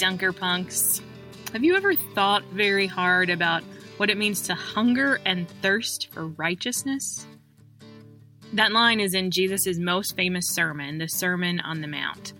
Dunker 0.00 0.32
Punks. 0.32 1.02
Have 1.52 1.62
you 1.62 1.76
ever 1.76 1.94
thought 1.94 2.42
very 2.44 2.86
hard 2.86 3.28
about 3.28 3.62
what 3.98 4.08
it 4.08 4.16
means 4.16 4.40
to 4.42 4.54
hunger 4.54 5.20
and 5.26 5.46
thirst 5.60 6.08
for 6.10 6.26
righteousness? 6.26 7.26
That 8.54 8.72
line 8.72 8.98
is 8.98 9.12
in 9.12 9.30
Jesus' 9.30 9.76
most 9.76 10.16
famous 10.16 10.48
sermon, 10.48 10.96
the 10.96 11.06
Sermon 11.06 11.60
on 11.60 11.82
the 11.82 11.86
Mount. 11.86 12.32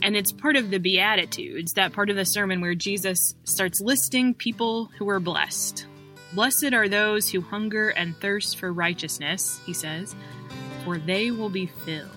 And 0.00 0.16
it's 0.16 0.32
part 0.32 0.56
of 0.56 0.70
the 0.70 0.78
Beatitudes, 0.78 1.74
that 1.74 1.92
part 1.92 2.08
of 2.08 2.16
the 2.16 2.24
sermon 2.24 2.62
where 2.62 2.74
Jesus 2.74 3.34
starts 3.44 3.82
listing 3.82 4.32
people 4.32 4.86
who 4.96 5.10
are 5.10 5.20
blessed. 5.20 5.84
Blessed 6.32 6.72
are 6.72 6.88
those 6.88 7.30
who 7.30 7.42
hunger 7.42 7.90
and 7.90 8.16
thirst 8.16 8.58
for 8.58 8.72
righteousness, 8.72 9.60
he 9.66 9.74
says, 9.74 10.16
for 10.86 10.96
they 10.96 11.30
will 11.30 11.50
be 11.50 11.66
filled. 11.66 12.08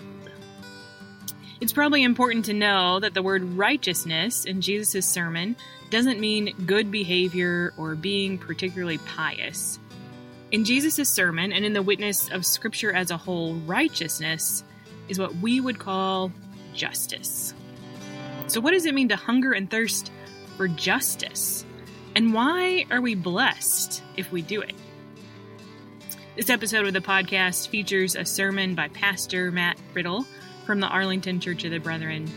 It's 1.64 1.72
probably 1.72 2.04
important 2.04 2.44
to 2.46 2.54
know 2.54 3.00
that 3.00 3.14
the 3.14 3.24
word 3.24 3.42
righteousness 3.42 4.44
in 4.44 4.60
Jesus' 4.60 5.06
sermon 5.06 5.56
doesn't 5.92 6.20
mean 6.20 6.54
good 6.66 6.92
behavior 6.92 7.74
or 7.78 7.96
being 7.96 8.38
particularly 8.38 8.98
pious. 8.98 9.80
In 10.52 10.66
Jesus' 10.66 11.10
sermon 11.10 11.54
and 11.54 11.64
in 11.64 11.72
the 11.72 11.82
witness 11.82 12.30
of 12.32 12.46
Scripture 12.46 12.92
as 12.92 13.12
a 13.12 13.18
whole, 13.18 13.54
righteousness 13.54 14.66
is 15.08 15.18
what 15.18 15.38
we 15.38 15.62
would 15.62 15.80
call 15.80 16.34
justice. 16.74 17.54
So, 18.48 18.60
what 18.60 18.72
does 18.72 18.86
it 18.86 18.94
mean 18.94 19.08
to 19.08 19.16
hunger 19.16 19.54
and 19.54 19.72
thirst 19.72 20.12
for 20.58 20.68
justice? 20.68 21.66
And 22.14 22.34
why 22.34 22.88
are 22.92 23.00
we 23.00 23.16
blessed 23.16 24.04
if 24.18 24.34
we 24.34 24.42
do 24.42 24.60
it? 24.60 24.76
This 26.36 26.50
episode 26.50 26.88
of 26.88 26.94
the 26.94 27.00
podcast 27.00 27.70
features 27.70 28.18
a 28.18 28.26
sermon 28.26 28.76
by 28.76 28.90
Pastor 28.90 29.50
Matt 29.50 29.78
Rittle 29.94 30.26
from 30.66 30.80
the 30.80 30.88
Arlington 30.88 31.40
Church 31.40 31.64
of 31.64 31.72
the 31.72 31.80
Brethren. 31.80 32.30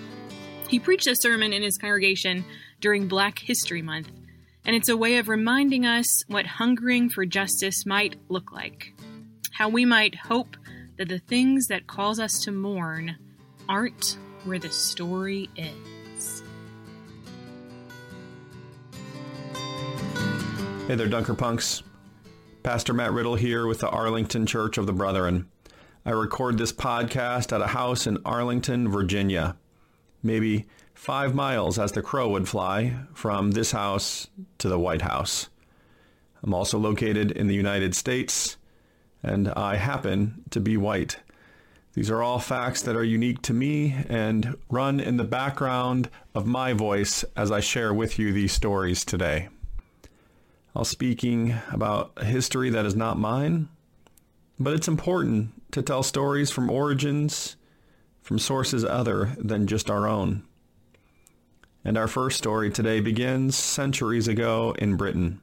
He 0.69 0.81
preached 0.81 1.07
a 1.07 1.15
sermon 1.15 1.53
in 1.53 1.63
his 1.63 1.79
congregation 1.79 2.45
during 2.81 3.09
Black 3.09 3.39
History 3.39 3.83
Month, 3.83 4.11
and 4.65 4.75
it's 4.75 4.89
a 4.89 4.97
way 4.97 5.19
of 5.19 5.29
reminding 5.29 5.87
us 5.87 6.25
what 6.27 6.47
hungering 6.47 7.09
for 7.09 7.25
justice 7.25 7.87
might 7.87 8.17
look 8.29 8.53
like. 8.53 8.93
How 9.53 9.69
we 9.69 9.85
might 9.85 10.15
hope 10.15 10.57
that 10.99 11.09
the 11.09 11.19
things 11.19 11.69
that 11.69 11.87
cause 11.87 12.19
us 12.19 12.41
to 12.45 12.53
mourn 12.53 13.17
aren't 13.69 14.19
where 14.45 14.59
the 14.59 14.71
story 14.71 15.49
ends. 15.57 16.43
Hey 20.87 20.95
there, 20.95 21.09
Dunker 21.09 21.35
Punks. 21.35 21.83
Pastor 22.63 22.93
Matt 22.93 23.13
Rittle 23.13 23.39
here 23.39 23.67
with 23.67 23.81
the 23.81 23.89
Arlington 23.89 24.47
Church 24.47 24.79
of 24.79 24.87
the 24.87 24.93
Brethren. 24.93 25.49
I 26.07 26.11
record 26.11 26.57
this 26.57 26.73
podcast 26.73 27.53
at 27.53 27.61
a 27.61 27.67
house 27.67 28.07
in 28.07 28.19
Arlington, 28.25 28.89
Virginia, 28.89 29.57
maybe 30.23 30.67
five 30.95 31.35
miles 31.35 31.81
as 31.81 31.91
the 31.91 32.01
crow 32.01 32.29
would 32.29 32.47
fly 32.49 32.95
from 33.13 33.51
this 33.51 33.73
house 33.73 34.29
to 34.59 34.69
the 34.69 34.79
White 34.79 35.03
House. 35.03 35.49
I'm 36.45 36.55
also 36.55 36.79
located 36.79 37.33
in 37.33 37.49
the 37.49 37.57
United 37.57 37.97
States, 37.97 38.57
and 39.21 39.49
I 39.49 39.75
happen 39.75 40.45
to 40.51 40.61
be 40.61 40.77
white. 40.77 41.17
These 41.95 42.09
are 42.09 42.23
all 42.23 42.39
facts 42.39 42.83
that 42.83 42.95
are 42.95 43.03
unique 43.03 43.43
to 43.43 43.53
me 43.53 43.97
and 44.09 44.57
run 44.71 45.01
in 45.01 45.17
the 45.17 45.25
background 45.25 46.09
of 46.37 46.47
my 46.47 46.73
voice 46.73 47.25
as 47.37 47.51
I 47.51 47.59
share 47.59 47.93
with 47.93 48.17
you 48.17 48.33
these 48.33 48.53
stories 48.53 49.05
today. 49.05 49.49
I'll 50.73 50.85
speaking 50.85 51.57
about 51.73 52.13
a 52.17 52.25
history 52.25 52.71
that 52.71 52.87
is 52.87 52.95
not 52.95 53.19
mine, 53.19 53.69
but 54.57 54.73
it's 54.73 54.87
important 54.87 55.56
to 55.73 55.83
tell 55.83 56.03
stories 56.03 56.51
from 56.51 56.71
origins, 56.71 57.57
from 58.23 58.39
sources 58.39 58.85
other 58.85 59.37
than 59.39 59.67
just 59.67 59.91
our 59.91 60.07
own. 60.07 60.43
And 61.85 61.97
our 61.97 62.09
first 62.09 62.39
story 62.39 62.71
today 62.71 63.01
begins 63.01 63.57
centuries 63.57 64.27
ago 64.27 64.75
in 64.79 64.97
Britain, 64.97 65.41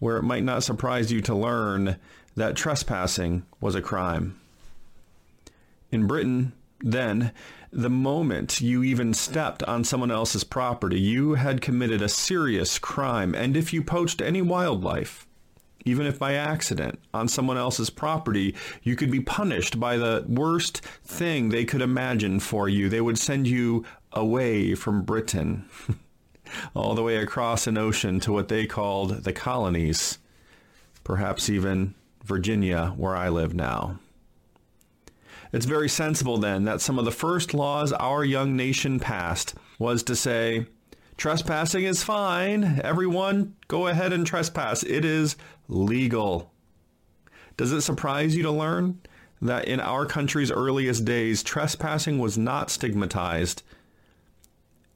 where 0.00 0.16
it 0.16 0.24
might 0.24 0.42
not 0.42 0.64
surprise 0.64 1.12
you 1.12 1.20
to 1.22 1.34
learn 1.34 1.96
that 2.34 2.56
trespassing 2.56 3.44
was 3.60 3.74
a 3.74 3.82
crime. 3.82 4.40
In 5.92 6.06
Britain, 6.06 6.52
then, 6.80 7.32
the 7.72 7.90
moment 7.90 8.60
you 8.60 8.82
even 8.82 9.14
stepped 9.14 9.62
on 9.64 9.84
someone 9.84 10.10
else's 10.10 10.44
property, 10.44 10.98
you 10.98 11.34
had 11.34 11.60
committed 11.60 12.02
a 12.02 12.08
serious 12.08 12.78
crime. 12.78 13.34
And 13.34 13.56
if 13.56 13.72
you 13.72 13.82
poached 13.82 14.20
any 14.20 14.42
wildlife, 14.42 15.26
even 15.84 16.06
if 16.06 16.18
by 16.18 16.34
accident, 16.34 16.98
on 17.14 17.28
someone 17.28 17.56
else's 17.56 17.90
property, 17.90 18.54
you 18.82 18.96
could 18.96 19.10
be 19.10 19.20
punished 19.20 19.80
by 19.80 19.96
the 19.96 20.24
worst 20.28 20.78
thing 21.04 21.48
they 21.48 21.64
could 21.64 21.82
imagine 21.82 22.40
for 22.40 22.68
you. 22.68 22.88
They 22.88 23.00
would 23.00 23.18
send 23.18 23.46
you 23.46 23.84
away 24.12 24.74
from 24.74 25.02
Britain, 25.02 25.68
all 26.74 26.94
the 26.94 27.02
way 27.02 27.16
across 27.16 27.66
an 27.66 27.78
ocean 27.78 28.20
to 28.20 28.32
what 28.32 28.48
they 28.48 28.66
called 28.66 29.24
the 29.24 29.32
colonies, 29.32 30.18
perhaps 31.04 31.48
even 31.48 31.94
Virginia, 32.24 32.92
where 32.96 33.16
I 33.16 33.28
live 33.28 33.54
now. 33.54 33.98
It's 35.52 35.66
very 35.66 35.88
sensible 35.88 36.38
then 36.38 36.64
that 36.64 36.80
some 36.80 36.98
of 36.98 37.04
the 37.04 37.10
first 37.10 37.54
laws 37.54 37.92
our 37.92 38.24
young 38.24 38.56
nation 38.56 39.00
passed 39.00 39.54
was 39.78 40.02
to 40.04 40.14
say, 40.14 40.66
Trespassing 41.20 41.84
is 41.84 42.02
fine. 42.02 42.80
Everyone, 42.82 43.54
go 43.68 43.88
ahead 43.88 44.10
and 44.14 44.26
trespass. 44.26 44.82
It 44.82 45.04
is 45.04 45.36
legal. 45.68 46.50
Does 47.58 47.72
it 47.72 47.82
surprise 47.82 48.34
you 48.34 48.42
to 48.44 48.50
learn 48.50 49.02
that 49.42 49.68
in 49.68 49.80
our 49.80 50.06
country's 50.06 50.50
earliest 50.50 51.04
days, 51.04 51.42
trespassing 51.42 52.18
was 52.18 52.38
not 52.38 52.70
stigmatized 52.70 53.62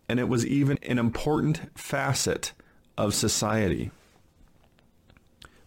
and 0.09 0.19
it 0.19 0.27
was 0.27 0.47
even 0.47 0.79
an 0.85 0.99
important 0.99 1.61
facet 1.79 2.53
of 2.97 3.13
society? 3.13 3.91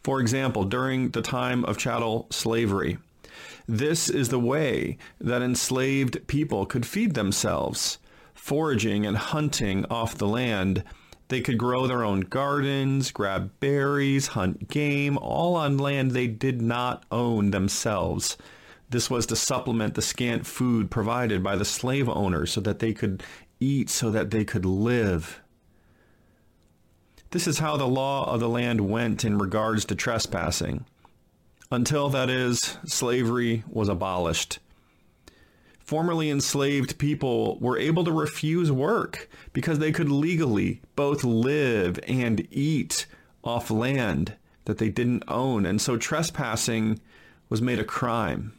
For 0.03 0.19
example, 0.19 0.63
during 0.63 1.09
the 1.09 1.21
time 1.21 1.65
of 1.65 1.77
chattel 1.77 2.25
slavery, 2.31 2.97
this 3.67 4.09
is 4.09 4.29
the 4.29 4.39
way 4.39 4.97
that 5.21 5.43
enslaved 5.43 6.25
people 6.25 6.65
could 6.65 6.87
feed 6.87 7.13
themselves 7.13 7.99
foraging 8.37 9.05
and 9.05 9.17
hunting 9.17 9.85
off 9.89 10.17
the 10.17 10.27
land. 10.27 10.83
They 11.27 11.41
could 11.41 11.57
grow 11.57 11.87
their 11.87 12.03
own 12.03 12.21
gardens, 12.21 13.11
grab 13.11 13.51
berries, 13.59 14.27
hunt 14.27 14.69
game, 14.69 15.17
all 15.17 15.55
on 15.55 15.77
land 15.77 16.11
they 16.11 16.27
did 16.27 16.61
not 16.61 17.03
own 17.11 17.51
themselves. 17.51 18.37
This 18.89 19.09
was 19.09 19.25
to 19.25 19.35
supplement 19.35 19.95
the 19.95 20.01
scant 20.01 20.45
food 20.45 20.89
provided 20.89 21.43
by 21.43 21.57
the 21.57 21.65
slave 21.65 22.07
owners 22.07 22.51
so 22.53 22.61
that 22.61 22.79
they 22.79 22.93
could 22.93 23.23
eat, 23.59 23.89
so 23.89 24.09
that 24.11 24.31
they 24.31 24.45
could 24.45 24.65
live. 24.65 25.41
This 27.31 27.47
is 27.47 27.59
how 27.59 27.75
the 27.75 27.87
law 27.87 28.31
of 28.31 28.39
the 28.39 28.47
land 28.47 28.79
went 28.79 29.25
in 29.25 29.37
regards 29.37 29.83
to 29.85 29.95
trespassing. 29.95 30.85
Until, 31.69 32.07
that 32.09 32.29
is, 32.29 32.77
slavery 32.85 33.65
was 33.67 33.89
abolished 33.89 34.59
formerly 35.87 36.29
enslaved 36.29 36.97
people 36.97 37.57
were 37.59 37.79
able 37.79 38.03
to 38.03 38.11
refuse 38.11 38.69
work 38.69 39.29
because 39.53 39.79
they 39.79 39.91
could 39.91 40.11
legally 40.11 40.81
both 40.97 41.23
live 41.23 41.97
and 42.05 42.45
eat 42.51 43.05
off 43.41 43.71
land 43.71 44.33
that 44.65 44.79
they 44.79 44.89
didn't 44.89 45.23
own. 45.29 45.65
And 45.65 45.81
so 45.81 45.95
trespassing 45.95 46.99
was 47.47 47.61
made 47.61 47.79
a 47.79 47.85
crime, 47.85 48.51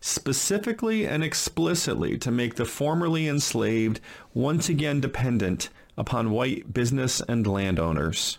specifically 0.00 1.06
and 1.06 1.22
explicitly 1.22 2.16
to 2.16 2.30
make 2.30 2.54
the 2.54 2.64
formerly 2.64 3.28
enslaved 3.28 4.00
once 4.32 4.70
again 4.70 5.02
dependent 5.02 5.68
upon 5.98 6.30
white 6.30 6.72
business 6.72 7.20
and 7.28 7.46
landowners. 7.46 8.38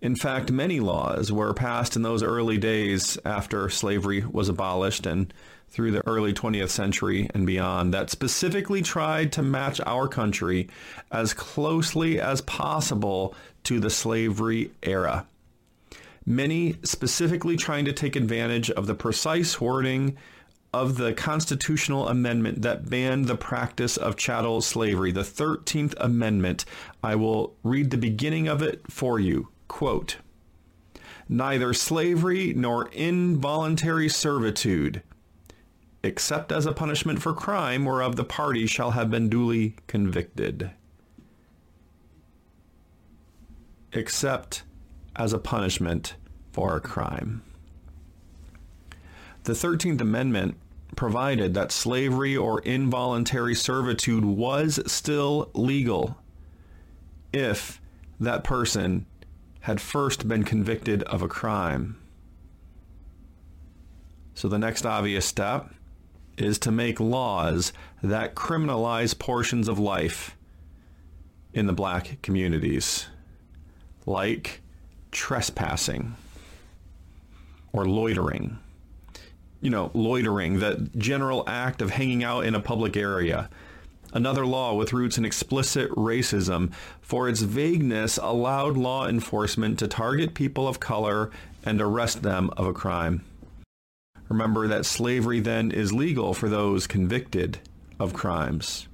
In 0.00 0.16
fact, 0.16 0.50
many 0.50 0.80
laws 0.80 1.30
were 1.30 1.52
passed 1.52 1.96
in 1.96 2.02
those 2.02 2.22
early 2.22 2.56
days 2.56 3.18
after 3.26 3.68
slavery 3.68 4.24
was 4.24 4.48
abolished 4.48 5.04
and 5.04 5.34
through 5.70 5.90
the 5.92 6.06
early 6.06 6.32
20th 6.32 6.70
century 6.70 7.28
and 7.34 7.46
beyond 7.46 7.94
that 7.94 8.10
specifically 8.10 8.82
tried 8.82 9.32
to 9.32 9.42
match 9.42 9.80
our 9.86 10.08
country 10.08 10.68
as 11.12 11.34
closely 11.34 12.20
as 12.20 12.40
possible 12.42 13.34
to 13.64 13.78
the 13.80 13.90
slavery 13.90 14.70
era. 14.82 15.26
Many 16.24 16.76
specifically 16.82 17.56
trying 17.56 17.84
to 17.86 17.92
take 17.92 18.16
advantage 18.16 18.70
of 18.70 18.86
the 18.86 18.94
precise 18.94 19.60
wording 19.60 20.16
of 20.74 20.98
the 20.98 21.14
constitutional 21.14 22.08
amendment 22.08 22.62
that 22.62 22.90
banned 22.90 23.26
the 23.26 23.36
practice 23.36 23.96
of 23.96 24.16
chattel 24.16 24.60
slavery, 24.60 25.12
the 25.12 25.22
13th 25.22 25.94
Amendment. 25.98 26.64
I 27.02 27.14
will 27.14 27.56
read 27.62 27.90
the 27.90 27.96
beginning 27.96 28.48
of 28.48 28.62
it 28.62 28.82
for 28.90 29.18
you. 29.18 29.48
Quote, 29.66 30.18
Neither 31.28 31.72
slavery 31.74 32.52
nor 32.54 32.88
involuntary 32.88 34.08
servitude 34.08 35.02
except 36.02 36.52
as 36.52 36.66
a 36.66 36.72
punishment 36.72 37.20
for 37.20 37.32
crime 37.32 37.84
whereof 37.84 38.16
the 38.16 38.24
party 38.24 38.66
shall 38.66 38.92
have 38.92 39.10
been 39.10 39.28
duly 39.28 39.74
convicted. 39.86 40.70
Except 43.92 44.62
as 45.16 45.32
a 45.32 45.38
punishment 45.38 46.14
for 46.52 46.76
a 46.76 46.80
crime. 46.80 47.42
The 49.44 49.52
13th 49.54 50.00
Amendment 50.00 50.56
provided 50.94 51.54
that 51.54 51.72
slavery 51.72 52.36
or 52.36 52.60
involuntary 52.60 53.54
servitude 53.54 54.24
was 54.24 54.80
still 54.90 55.50
legal 55.54 56.18
if 57.32 57.80
that 58.20 58.44
person 58.44 59.06
had 59.60 59.80
first 59.80 60.28
been 60.28 60.44
convicted 60.44 61.02
of 61.04 61.22
a 61.22 61.28
crime. 61.28 61.96
So 64.34 64.48
the 64.48 64.58
next 64.58 64.86
obvious 64.86 65.26
step 65.26 65.70
is 66.40 66.58
to 66.60 66.70
make 66.70 67.00
laws 67.00 67.72
that 68.02 68.34
criminalize 68.34 69.18
portions 69.18 69.68
of 69.68 69.78
life 69.78 70.36
in 71.52 71.66
the 71.66 71.72
black 71.72 72.18
communities, 72.22 73.06
like 74.06 74.60
trespassing 75.10 76.14
or 77.72 77.86
loitering. 77.86 78.58
You 79.60 79.70
know, 79.70 79.90
loitering, 79.92 80.60
that 80.60 80.96
general 80.96 81.42
act 81.48 81.82
of 81.82 81.90
hanging 81.90 82.22
out 82.22 82.44
in 82.44 82.54
a 82.54 82.60
public 82.60 82.96
area. 82.96 83.50
Another 84.12 84.46
law 84.46 84.74
with 84.74 84.92
roots 84.92 85.18
in 85.18 85.24
explicit 85.24 85.90
racism, 85.90 86.72
for 87.00 87.28
its 87.28 87.42
vagueness, 87.42 88.18
allowed 88.18 88.76
law 88.76 89.06
enforcement 89.06 89.78
to 89.80 89.88
target 89.88 90.34
people 90.34 90.66
of 90.66 90.80
color 90.80 91.30
and 91.64 91.80
arrest 91.80 92.22
them 92.22 92.50
of 92.56 92.66
a 92.66 92.72
crime. 92.72 93.24
Remember 94.28 94.68
that 94.68 94.86
slavery 94.86 95.40
then 95.40 95.70
is 95.70 95.92
legal 95.92 96.34
for 96.34 96.48
those 96.48 96.86
convicted 96.86 97.58
of 97.98 98.12
crimes. 98.12 98.88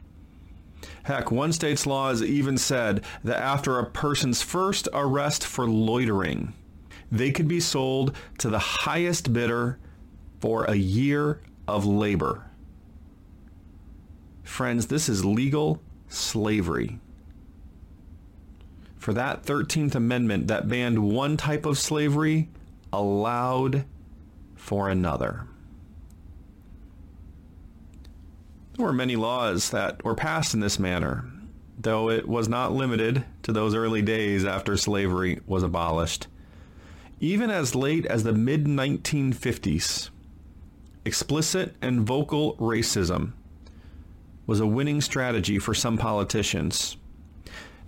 Heck, 1.05 1.31
one 1.31 1.53
state's 1.53 1.87
laws 1.87 2.23
even 2.23 2.57
said 2.57 3.05
that 3.25 3.41
after 3.41 3.79
a 3.79 3.91
person's 3.91 4.43
first 4.43 4.89
arrest 4.93 5.45
for 5.45 5.67
loitering, 5.67 6.55
they 7.11 7.31
could 7.31 7.49
be 7.49 7.61
sold 7.61 8.17
to 8.39 8.49
the 8.49 8.59
highest 8.59 9.33
bidder 9.33 9.79
for 10.41 10.65
a 10.65 10.75
year 10.75 11.41
of 11.67 11.85
labor. 11.85 12.45
Friends, 14.43 14.87
this 14.87 15.09
is 15.09 15.25
legal 15.25 15.83
slavery. 16.09 16.99
For 18.99 19.13
that 19.13 19.43
13th 19.45 19.95
Amendment 19.95 20.47
that 20.47 20.69
banned 20.69 20.99
one 20.99 21.37
type 21.37 21.67
of 21.67 21.79
slavery, 21.79 22.49
allowed 22.93 23.85
for 24.65 24.89
another. 24.89 25.47
There 28.73 28.87
were 28.87 28.95
many 28.95 29.15
laws 29.15 29.69
that 29.71 30.03
were 30.03 30.15
passed 30.15 30.55
in 30.55 30.61
this 30.61 30.79
manner, 30.79 31.31
though 31.79 32.09
it 32.09 32.27
was 32.27 32.49
not 32.49 32.73
limited 32.73 33.27
to 33.43 33.53
those 33.53 33.75
early 33.75 34.01
days 34.01 34.47
after 34.47 34.79
slavery 34.79 35.39
was 35.47 35.63
abolished. 35.63 36.29
Even 37.21 37.51
as 37.51 37.75
late 37.75 38.07
as 38.07 38.25
the 38.25 38.33
mid 38.33 38.65
1950s, 38.65 40.09
explicit 41.05 41.77
and 41.83 42.01
vocal 42.01 42.57
racism 42.57 43.33
was 44.47 44.61
a 44.61 44.67
winning 44.67 45.03
strategy 45.03 45.59
for 45.59 45.75
some 45.75 45.99
politicians. 45.99 46.97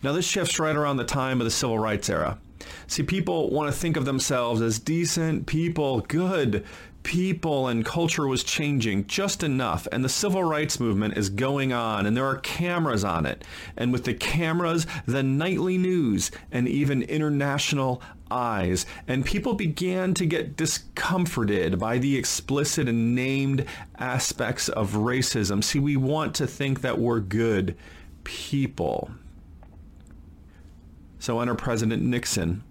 Now, 0.03 0.13
this 0.13 0.27
shifts 0.27 0.61
right 0.61 0.77
around 0.77 0.99
the 0.99 1.05
time 1.05 1.41
of 1.41 1.47
the 1.47 1.51
civil 1.51 1.79
rights 1.79 2.11
era. 2.11 2.39
See, 2.87 3.03
people 3.03 3.51
want 3.51 3.73
to 3.73 3.79
think 3.79 3.97
of 3.97 4.05
themselves 4.05 4.61
as 4.61 4.79
decent 4.79 5.47
people, 5.47 6.01
good 6.01 6.65
people, 7.03 7.69
and 7.69 7.85
culture 7.85 8.27
was 8.27 8.43
changing 8.43 9.07
just 9.07 9.45
enough. 9.45 9.87
And 9.93 10.05
the 10.05 10.09
civil 10.09 10.43
rights 10.43 10.81
movement 10.81 11.17
is 11.17 11.31
going 11.31 11.73
on, 11.73 12.05
and 12.05 12.17
there 12.17 12.27
are 12.27 12.39
cameras 12.39 13.05
on 13.05 13.27
it. 13.27 13.45
And 13.77 13.93
with 13.93 14.05
the 14.05 14.15
cameras, 14.15 14.89
the 15.07 15.23
nightly 15.23 15.79
news, 15.79 16.33
and 16.51 16.67
even 16.67 17.03
international 17.03 18.03
eyes. 18.29 18.87
And 19.07 19.25
people 19.25 19.55
began 19.55 20.15
to 20.15 20.27
get 20.27 20.57
discomforted 20.57 21.79
by 21.79 21.99
the 21.99 22.17
explicit 22.17 22.89
and 22.89 23.15
named 23.15 23.67
aspects 23.99 24.69
of 24.69 24.95
racism. 24.95 25.63
See, 25.63 25.79
we 25.79 25.97
want 25.97 26.35
to 26.37 26.47
think 26.47 26.81
that 26.81 26.99
we're 26.99 27.21
good 27.21 27.77
people. 28.25 29.11
So 31.27 31.41
enter 31.41 31.57
President 31.57 32.05
Nixon, 32.05 32.63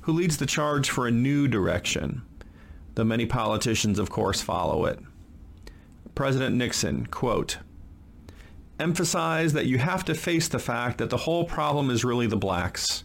who 0.00 0.14
leads 0.14 0.38
the 0.38 0.46
charge 0.46 0.88
for 0.88 1.06
a 1.06 1.10
new 1.10 1.46
direction. 1.46 2.22
though 2.94 3.04
many 3.04 3.26
politicians, 3.26 3.98
of 3.98 4.08
course, 4.08 4.40
follow 4.40 4.86
it. 4.86 4.98
President 6.14 6.56
Nixon, 6.56 7.04
quote, 7.04 7.58
emphasize 8.80 9.52
that 9.52 9.66
you 9.66 9.76
have 9.76 10.02
to 10.06 10.14
face 10.14 10.48
the 10.48 10.58
fact 10.58 10.96
that 10.96 11.10
the 11.10 11.18
whole 11.18 11.44
problem 11.44 11.90
is 11.90 12.06
really 12.06 12.26
the 12.26 12.38
blacks. 12.38 13.04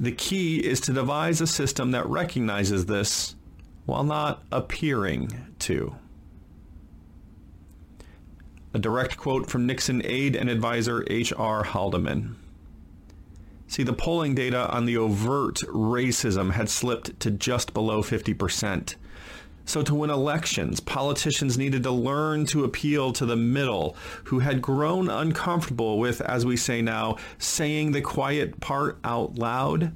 The 0.00 0.10
key 0.10 0.58
is 0.58 0.80
to 0.80 0.92
devise 0.92 1.40
a 1.40 1.46
system 1.46 1.92
that 1.92 2.08
recognizes 2.08 2.86
this 2.86 3.36
while 3.86 4.02
not 4.02 4.42
appearing 4.50 5.54
to. 5.60 5.94
A 8.74 8.80
direct 8.80 9.16
quote 9.16 9.48
from 9.48 9.66
Nixon 9.66 10.02
aide 10.04 10.34
and 10.34 10.50
advisor 10.50 11.04
H.R. 11.08 11.62
Haldeman. 11.62 12.39
See, 13.70 13.84
the 13.84 13.92
polling 13.92 14.34
data 14.34 14.68
on 14.68 14.84
the 14.84 14.96
overt 14.96 15.58
racism 15.68 16.50
had 16.50 16.68
slipped 16.68 17.20
to 17.20 17.30
just 17.30 17.72
below 17.72 18.02
50%. 18.02 18.96
So, 19.64 19.80
to 19.82 19.94
win 19.94 20.10
elections, 20.10 20.80
politicians 20.80 21.56
needed 21.56 21.84
to 21.84 21.92
learn 21.92 22.46
to 22.46 22.64
appeal 22.64 23.12
to 23.12 23.24
the 23.24 23.36
middle, 23.36 23.94
who 24.24 24.40
had 24.40 24.60
grown 24.60 25.08
uncomfortable 25.08 26.00
with, 26.00 26.20
as 26.20 26.44
we 26.44 26.56
say 26.56 26.82
now, 26.82 27.16
saying 27.38 27.92
the 27.92 28.00
quiet 28.00 28.58
part 28.58 28.98
out 29.04 29.36
loud. 29.36 29.92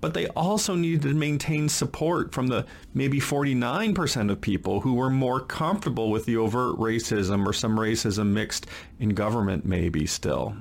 But 0.00 0.14
they 0.14 0.28
also 0.28 0.76
needed 0.76 1.02
to 1.02 1.14
maintain 1.14 1.68
support 1.68 2.32
from 2.32 2.46
the 2.46 2.66
maybe 2.94 3.18
49% 3.18 4.30
of 4.30 4.40
people 4.40 4.82
who 4.82 4.94
were 4.94 5.10
more 5.10 5.40
comfortable 5.40 6.08
with 6.08 6.24
the 6.24 6.36
overt 6.36 6.76
racism 6.76 7.44
or 7.46 7.52
some 7.52 7.76
racism 7.76 8.28
mixed 8.28 8.68
in 9.00 9.08
government, 9.08 9.64
maybe 9.64 10.06
still. 10.06 10.54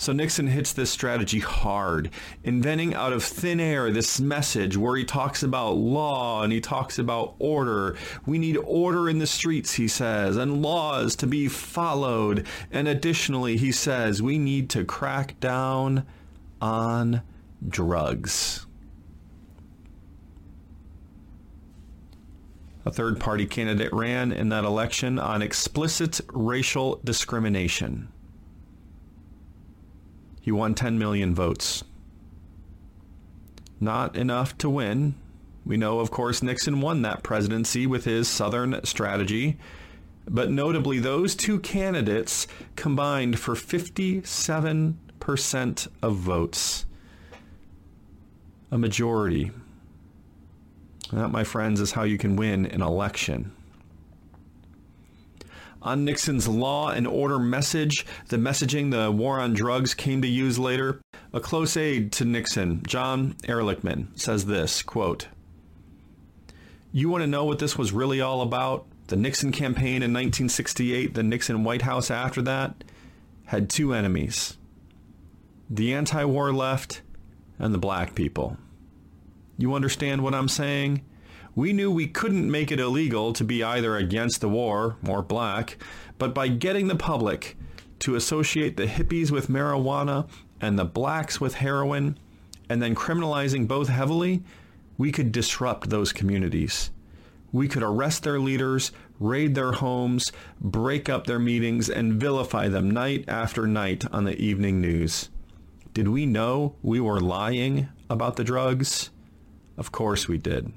So 0.00 0.12
Nixon 0.12 0.46
hits 0.46 0.72
this 0.72 0.90
strategy 0.90 1.40
hard, 1.40 2.10
inventing 2.44 2.94
out 2.94 3.12
of 3.12 3.24
thin 3.24 3.58
air 3.58 3.90
this 3.90 4.20
message 4.20 4.76
where 4.76 4.94
he 4.94 5.04
talks 5.04 5.42
about 5.42 5.72
law 5.72 6.44
and 6.44 6.52
he 6.52 6.60
talks 6.60 7.00
about 7.00 7.34
order. 7.40 7.96
We 8.24 8.38
need 8.38 8.58
order 8.58 9.10
in 9.10 9.18
the 9.18 9.26
streets, 9.26 9.74
he 9.74 9.88
says, 9.88 10.36
and 10.36 10.62
laws 10.62 11.16
to 11.16 11.26
be 11.26 11.48
followed. 11.48 12.46
And 12.70 12.86
additionally, 12.86 13.56
he 13.56 13.72
says, 13.72 14.22
we 14.22 14.38
need 14.38 14.70
to 14.70 14.84
crack 14.84 15.40
down 15.40 16.06
on 16.62 17.22
drugs. 17.68 18.66
A 22.86 22.92
third 22.92 23.18
party 23.18 23.46
candidate 23.46 23.92
ran 23.92 24.30
in 24.30 24.48
that 24.50 24.64
election 24.64 25.18
on 25.18 25.42
explicit 25.42 26.20
racial 26.32 27.00
discrimination. 27.02 28.12
He 30.48 30.52
won 30.52 30.74
10 30.74 30.98
million 30.98 31.34
votes. 31.34 31.84
Not 33.78 34.16
enough 34.16 34.56
to 34.56 34.70
win. 34.70 35.14
We 35.66 35.76
know, 35.76 36.00
of 36.00 36.10
course, 36.10 36.42
Nixon 36.42 36.80
won 36.80 37.02
that 37.02 37.22
presidency 37.22 37.86
with 37.86 38.06
his 38.06 38.28
Southern 38.28 38.82
strategy. 38.84 39.58
But 40.26 40.50
notably, 40.50 41.00
those 41.00 41.34
two 41.34 41.60
candidates 41.60 42.46
combined 42.76 43.38
for 43.38 43.54
57% 43.54 45.88
of 46.00 46.16
votes. 46.16 46.86
A 48.70 48.78
majority. 48.78 49.50
That, 51.12 51.28
my 51.28 51.44
friends, 51.44 51.78
is 51.78 51.92
how 51.92 52.04
you 52.04 52.16
can 52.16 52.36
win 52.36 52.64
an 52.64 52.80
election 52.80 53.52
on 55.88 56.04
Nixon's 56.04 56.46
law 56.46 56.90
and 56.90 57.06
order 57.06 57.38
message, 57.38 58.04
the 58.28 58.36
messaging 58.36 58.90
the 58.90 59.10
war 59.10 59.40
on 59.40 59.54
drugs 59.54 59.94
came 59.94 60.20
to 60.20 60.28
use 60.28 60.58
later. 60.58 61.00
A 61.32 61.40
close 61.40 61.78
aide 61.78 62.12
to 62.12 62.26
Nixon, 62.26 62.82
John 62.86 63.36
Ehrlichman, 63.44 64.08
says 64.18 64.44
this, 64.44 64.82
quote, 64.82 65.28
You 66.92 67.08
want 67.08 67.22
to 67.22 67.26
know 67.26 67.46
what 67.46 67.58
this 67.58 67.78
was 67.78 67.92
really 67.92 68.20
all 68.20 68.42
about? 68.42 68.86
The 69.06 69.16
Nixon 69.16 69.50
campaign 69.50 70.02
in 70.02 70.12
1968, 70.12 71.14
the 71.14 71.22
Nixon 71.22 71.64
White 71.64 71.82
House 71.82 72.10
after 72.10 72.42
that, 72.42 72.84
had 73.46 73.70
two 73.70 73.94
enemies. 73.94 74.58
The 75.70 75.94
anti-war 75.94 76.52
left 76.52 77.00
and 77.58 77.72
the 77.72 77.78
black 77.78 78.14
people. 78.14 78.58
You 79.56 79.72
understand 79.72 80.22
what 80.22 80.34
I'm 80.34 80.48
saying? 80.48 81.02
We 81.54 81.72
knew 81.72 81.90
we 81.90 82.06
couldn't 82.06 82.50
make 82.50 82.70
it 82.70 82.80
illegal 82.80 83.32
to 83.32 83.44
be 83.44 83.64
either 83.64 83.96
against 83.96 84.40
the 84.40 84.48
war 84.48 84.96
or 85.06 85.22
black, 85.22 85.76
but 86.18 86.34
by 86.34 86.48
getting 86.48 86.88
the 86.88 86.96
public 86.96 87.56
to 88.00 88.14
associate 88.14 88.76
the 88.76 88.86
hippies 88.86 89.30
with 89.30 89.48
marijuana 89.48 90.28
and 90.60 90.78
the 90.78 90.84
blacks 90.84 91.40
with 91.40 91.54
heroin, 91.54 92.18
and 92.68 92.82
then 92.82 92.94
criminalizing 92.94 93.66
both 93.66 93.88
heavily, 93.88 94.42
we 94.96 95.10
could 95.10 95.32
disrupt 95.32 95.90
those 95.90 96.12
communities. 96.12 96.90
We 97.50 97.66
could 97.66 97.82
arrest 97.82 98.24
their 98.24 98.38
leaders, 98.38 98.92
raid 99.18 99.54
their 99.54 99.72
homes, 99.72 100.32
break 100.60 101.08
up 101.08 101.26
their 101.26 101.38
meetings, 101.38 101.88
and 101.88 102.20
vilify 102.20 102.68
them 102.68 102.90
night 102.90 103.24
after 103.26 103.66
night 103.66 104.04
on 104.12 104.24
the 104.24 104.38
evening 104.38 104.80
news. 104.80 105.30
Did 105.94 106.08
we 106.08 106.26
know 106.26 106.74
we 106.82 107.00
were 107.00 107.20
lying 107.20 107.88
about 108.10 108.36
the 108.36 108.44
drugs? 108.44 109.10
Of 109.76 109.92
course 109.92 110.28
we 110.28 110.38
did. 110.38 110.72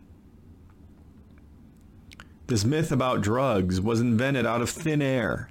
This 2.51 2.65
myth 2.65 2.91
about 2.91 3.22
drugs 3.22 3.79
was 3.79 4.01
invented 4.01 4.46
out 4.46 4.62
of 4.62 4.70
thin 4.70 5.01
air 5.01 5.50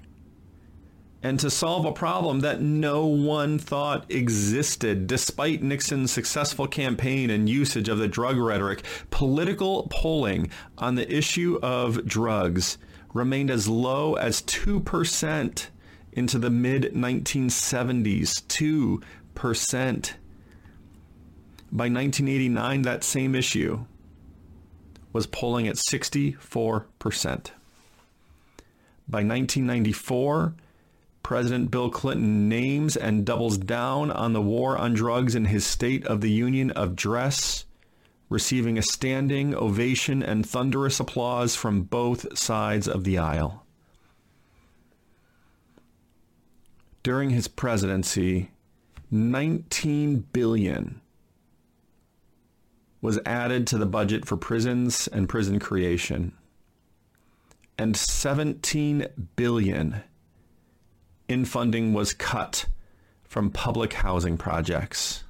and 1.23 1.39
to 1.39 1.49
solve 1.49 1.83
a 1.83 1.91
problem 1.91 2.41
that 2.41 2.61
no 2.61 3.07
one 3.07 3.57
thought 3.57 4.05
existed. 4.11 5.07
Despite 5.07 5.63
Nixon's 5.63 6.11
successful 6.11 6.67
campaign 6.67 7.31
and 7.31 7.49
usage 7.49 7.89
of 7.89 7.97
the 7.97 8.07
drug 8.07 8.37
rhetoric, 8.37 8.83
political 9.09 9.87
polling 9.89 10.51
on 10.77 10.93
the 10.93 11.11
issue 11.11 11.57
of 11.63 12.05
drugs 12.05 12.77
remained 13.15 13.49
as 13.49 13.67
low 13.67 14.13
as 14.13 14.43
2% 14.43 15.67
into 16.11 16.37
the 16.37 16.51
mid 16.51 16.93
1970s. 16.93 19.01
2%. 19.33 20.13
By 21.71 21.85
1989, 21.85 22.81
that 22.83 23.03
same 23.03 23.33
issue 23.33 23.85
was 25.13 25.27
polling 25.27 25.67
at 25.67 25.75
64%. 25.75 27.51
By 29.07 29.17
1994, 29.17 30.53
President 31.23 31.71
Bill 31.71 31.89
Clinton 31.89 32.47
names 32.49 32.95
and 32.95 33.25
doubles 33.25 33.57
down 33.57 34.11
on 34.11 34.33
the 34.33 34.41
war 34.41 34.77
on 34.77 34.93
drugs 34.93 35.35
in 35.35 35.45
his 35.45 35.65
State 35.65 36.05
of 36.05 36.21
the 36.21 36.31
Union 36.31 36.71
address, 36.75 37.65
receiving 38.29 38.77
a 38.77 38.81
standing 38.81 39.53
ovation 39.53 40.23
and 40.23 40.45
thunderous 40.45 40.99
applause 40.99 41.55
from 41.55 41.83
both 41.83 42.37
sides 42.37 42.87
of 42.87 43.03
the 43.03 43.17
aisle. 43.17 43.65
During 47.03 47.31
his 47.31 47.47
presidency, 47.47 48.51
19 49.09 50.27
billion 50.31 51.00
was 53.01 53.19
added 53.25 53.67
to 53.67 53.77
the 53.77 53.85
budget 53.85 54.25
for 54.25 54.37
prisons 54.37 55.07
and 55.07 55.27
prison 55.27 55.59
creation 55.59 56.33
and 57.81 57.97
17 57.97 59.07
billion 59.35 60.03
in 61.27 61.45
funding 61.45 61.93
was 61.93 62.13
cut 62.13 62.67
from 63.23 63.49
public 63.49 63.93
housing 63.93 64.37
projects. 64.37 65.23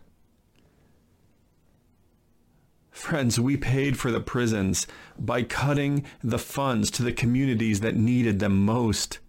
Friends, 2.90 3.40
we 3.40 3.56
paid 3.56 3.98
for 3.98 4.12
the 4.12 4.20
prisons 4.20 4.86
by 5.18 5.44
cutting 5.44 6.04
the 6.22 6.38
funds 6.38 6.92
to 6.92 7.04
the 7.04 7.14
communities 7.14 7.80
that 7.80 7.96
needed 7.96 8.40
them 8.40 8.66
most, 8.66 9.20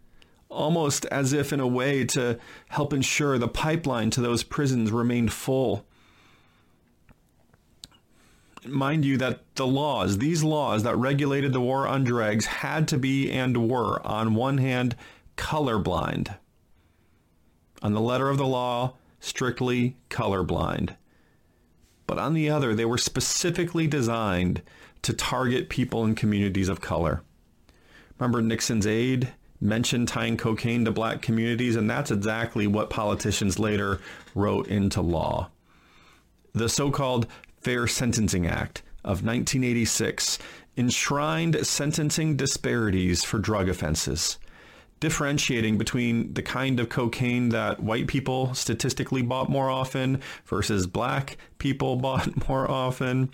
almost 0.49 1.05
as 1.07 1.33
if 1.33 1.53
in 1.53 1.61
a 1.61 1.67
way 1.67 2.05
to 2.07 2.41
help 2.71 2.93
ensure 2.93 3.39
the 3.39 3.47
pipeline 3.47 4.11
to 4.11 4.21
those 4.21 4.43
prisons 4.43 4.91
remained 4.91 5.33
full. 5.33 5.87
Mind 8.65 9.05
you, 9.05 9.17
that 9.19 9.55
the 9.57 9.67
laws, 9.67 10.19
these 10.19 10.45
laws 10.45 10.85
that 10.85 10.97
regulated 10.97 11.53
the 11.53 11.61
war 11.61 11.89
on 11.89 12.05
drugs, 12.05 12.47
had 12.47 12.87
to 12.89 12.99
be 12.99 13.31
and 13.31 13.69
were, 13.69 14.05
on 14.07 14.35
one 14.35 14.59
hand, 14.59 14.95
colorblind 15.37 16.37
on 17.83 17.93
the 17.93 18.01
letter 18.01 18.29
of 18.29 18.39
the 18.39 18.47
law, 18.47 18.95
strictly 19.21 19.97
colorblind. 20.09 20.97
But 22.07 22.19
on 22.19 22.35
the 22.35 22.49
other, 22.49 22.75
they 22.75 22.85
were 22.85 22.99
specifically 22.99 23.87
designed 23.87 24.63
to 25.03 25.13
target 25.13 25.69
people 25.69 26.05
in 26.05 26.15
communities 26.15 26.69
of 26.69 26.81
color. 26.81 27.23
Remember 28.19 28.41
Nixon's 28.41 28.87
aide 28.87 29.33
mentioned 29.61 30.09
tying 30.09 30.37
cocaine 30.37 30.85
to 30.85 30.93
black 30.93 31.23
communities, 31.23 31.77
and 31.77 31.91
that's 31.91 32.11
exactly 32.11 32.67
what 32.67 32.91
politicians 32.91 33.59
later 33.59 34.01
wrote 34.35 34.69
into 34.69 35.01
law. 35.01 35.51
The 36.53 36.69
so 36.69 36.91
called 36.91 37.27
Fair 37.63 37.87
Sentencing 37.87 38.47
Act 38.47 38.83
of 39.05 39.25
1986 39.25 40.39
enshrined 40.77 41.67
sentencing 41.67 42.37
disparities 42.37 43.25
for 43.25 43.39
drug 43.39 43.69
offenses 43.69 44.39
differentiating 45.03 45.77
between 45.77 46.33
the 46.35 46.43
kind 46.43 46.79
of 46.79 46.89
cocaine 46.89 47.49
that 47.49 47.83
white 47.83 48.07
people 48.07 48.55
statistically 48.55 49.21
bought 49.21 49.51
more 49.51 49.69
often 49.69 50.21
versus 50.47 50.87
black 50.87 51.37
people 51.59 51.97
bought 52.07 52.49
more 52.49 52.71
often, 52.71 53.29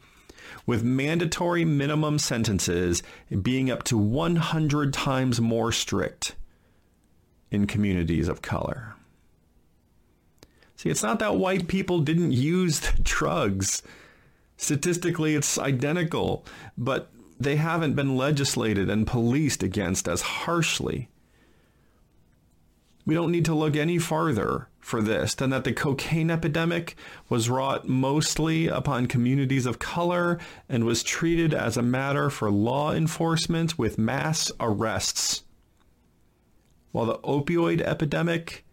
with 0.65 0.83
mandatory 0.83 1.67
minimum 1.67 2.19
sentences 2.19 3.03
being 3.43 3.71
up 3.71 3.83
to 3.85 3.99
100 3.99 4.95
times 4.95 5.43
more 5.43 5.71
strict 5.71 6.37
in 7.51 7.67
communities 7.67 8.29
of 8.29 8.41
color. 8.41 8.95
See, 10.75 10.89
it's 10.89 11.03
not 11.03 11.19
that 11.19 11.37
white 11.37 11.69
people 11.69 12.01
didn't 12.01 12.33
use 12.33 12.81
the 12.81 12.99
drugs. 13.03 13.83
Statistically, 14.59 15.35
it's 15.35 15.59
identical, 15.59 16.45
but 16.77 17.11
they 17.41 17.57
haven't 17.57 17.95
been 17.95 18.17
legislated 18.17 18.91
and 18.91 19.07
policed 19.07 19.63
against 19.63 20.07
as 20.07 20.21
harshly 20.21 21.09
we 23.09 23.15
don't 23.15 23.33
need 23.33 23.47
to 23.47 23.55
look 23.55 23.75
any 23.75 23.97
farther 23.97 24.69
for 24.81 25.01
this 25.01 25.35
than 25.35 25.49
that 25.49 25.65
the 25.65 25.73
cocaine 25.73 26.31
epidemic 26.31 26.95
was 27.31 27.49
wrought 27.49 27.89
mostly 27.89 28.67
upon 28.67 29.07
communities 29.07 29.65
of 29.65 29.79
color 29.79 30.39
and 30.69 30.85
was 30.85 31.03
treated 31.03 31.55
as 31.55 31.79
a 31.79 31.83
matter 31.83 32.29
for 32.29 32.51
law 32.51 32.93
enforcement 32.93 33.79
with 33.79 33.97
mass 33.97 34.53
arrests. 34.61 35.43
While 36.93 37.07
the 37.07 37.19
opioid 37.21 37.81
epidemic 37.81 38.67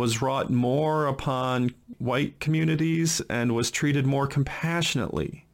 was 0.00 0.22
wrought 0.22 0.48
more 0.48 1.04
upon 1.04 1.74
white 1.98 2.40
communities 2.40 3.20
and 3.28 3.54
was 3.54 3.70
treated 3.70 4.06
more 4.06 4.26
compassionately 4.26 5.44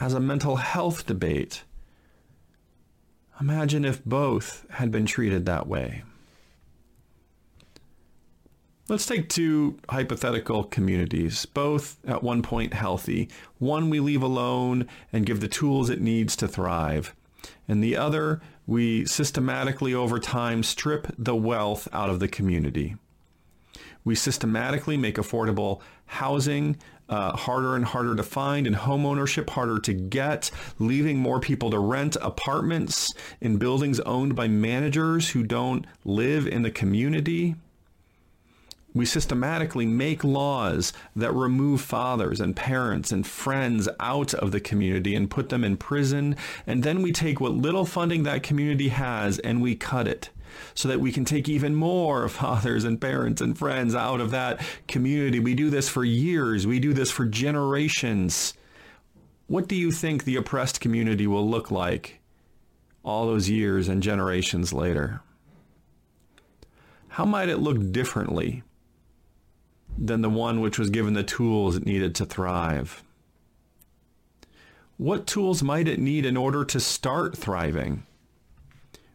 as 0.00 0.14
a 0.14 0.18
mental 0.18 0.56
health 0.56 1.04
debate. 1.04 1.62
Imagine 3.38 3.84
if 3.84 4.02
both 4.02 4.64
had 4.70 4.90
been 4.90 5.04
treated 5.04 5.44
that 5.44 5.66
way. 5.66 6.02
Let's 8.88 9.04
take 9.04 9.28
two 9.28 9.78
hypothetical 9.90 10.64
communities, 10.64 11.44
both 11.44 11.98
at 12.06 12.22
one 12.22 12.40
point 12.40 12.72
healthy. 12.72 13.28
One 13.58 13.90
we 13.90 14.00
leave 14.00 14.22
alone 14.22 14.88
and 15.12 15.26
give 15.26 15.40
the 15.40 15.48
tools 15.48 15.90
it 15.90 16.00
needs 16.00 16.34
to 16.36 16.48
thrive. 16.48 17.14
And 17.68 17.84
the 17.84 17.98
other, 17.98 18.40
we 18.66 19.04
systematically 19.04 19.92
over 19.92 20.18
time 20.18 20.62
strip 20.62 21.14
the 21.18 21.36
wealth 21.36 21.88
out 21.92 22.08
of 22.08 22.20
the 22.20 22.28
community. 22.28 22.96
We 24.10 24.16
systematically 24.16 24.96
make 24.96 25.18
affordable 25.18 25.82
housing 26.06 26.78
uh, 27.08 27.36
harder 27.36 27.76
and 27.76 27.84
harder 27.84 28.16
to 28.16 28.24
find 28.24 28.66
and 28.66 28.74
home 28.74 29.06
ownership 29.06 29.50
harder 29.50 29.78
to 29.78 29.92
get, 29.92 30.50
leaving 30.80 31.16
more 31.16 31.38
people 31.38 31.70
to 31.70 31.78
rent 31.78 32.16
apartments 32.20 33.14
in 33.40 33.56
buildings 33.56 34.00
owned 34.00 34.34
by 34.34 34.48
managers 34.48 35.30
who 35.30 35.44
don't 35.44 35.86
live 36.04 36.48
in 36.48 36.62
the 36.62 36.72
community 36.72 37.54
we 38.92 39.06
systematically 39.06 39.86
make 39.86 40.24
laws 40.24 40.92
that 41.14 41.32
remove 41.32 41.80
fathers 41.80 42.40
and 42.40 42.56
parents 42.56 43.12
and 43.12 43.24
friends 43.24 43.88
out 44.00 44.34
of 44.34 44.50
the 44.50 44.58
community 44.58 45.14
and 45.14 45.30
put 45.30 45.48
them 45.48 45.62
in 45.62 45.76
prison. 45.76 46.34
And 46.66 46.82
then 46.82 47.00
we 47.00 47.12
take 47.12 47.40
what 47.40 47.52
little 47.52 47.86
funding 47.86 48.24
that 48.24 48.42
community 48.42 48.88
has 48.88 49.38
and 49.38 49.62
we 49.62 49.76
cut 49.76 50.08
it 50.08 50.30
so 50.74 50.88
that 50.88 51.00
we 51.00 51.12
can 51.12 51.24
take 51.24 51.48
even 51.48 51.74
more 51.74 52.28
fathers 52.28 52.84
and 52.84 53.00
parents 53.00 53.40
and 53.40 53.58
friends 53.58 53.94
out 53.94 54.20
of 54.20 54.30
that 54.30 54.60
community. 54.88 55.40
We 55.40 55.54
do 55.54 55.70
this 55.70 55.88
for 55.88 56.04
years. 56.04 56.66
We 56.66 56.80
do 56.80 56.92
this 56.92 57.10
for 57.10 57.26
generations. 57.26 58.54
What 59.46 59.68
do 59.68 59.74
you 59.74 59.90
think 59.90 60.24
the 60.24 60.36
oppressed 60.36 60.80
community 60.80 61.26
will 61.26 61.48
look 61.48 61.70
like 61.70 62.20
all 63.02 63.26
those 63.26 63.50
years 63.50 63.88
and 63.88 64.02
generations 64.02 64.72
later? 64.72 65.22
How 67.08 67.24
might 67.24 67.48
it 67.48 67.58
look 67.58 67.90
differently 67.90 68.62
than 69.98 70.22
the 70.22 70.30
one 70.30 70.60
which 70.60 70.78
was 70.78 70.90
given 70.90 71.14
the 71.14 71.24
tools 71.24 71.76
it 71.76 71.84
needed 71.84 72.14
to 72.16 72.24
thrive? 72.24 73.02
What 74.96 75.26
tools 75.26 75.62
might 75.62 75.88
it 75.88 75.98
need 75.98 76.24
in 76.24 76.36
order 76.36 76.64
to 76.64 76.78
start 76.78 77.36
thriving? 77.36 78.06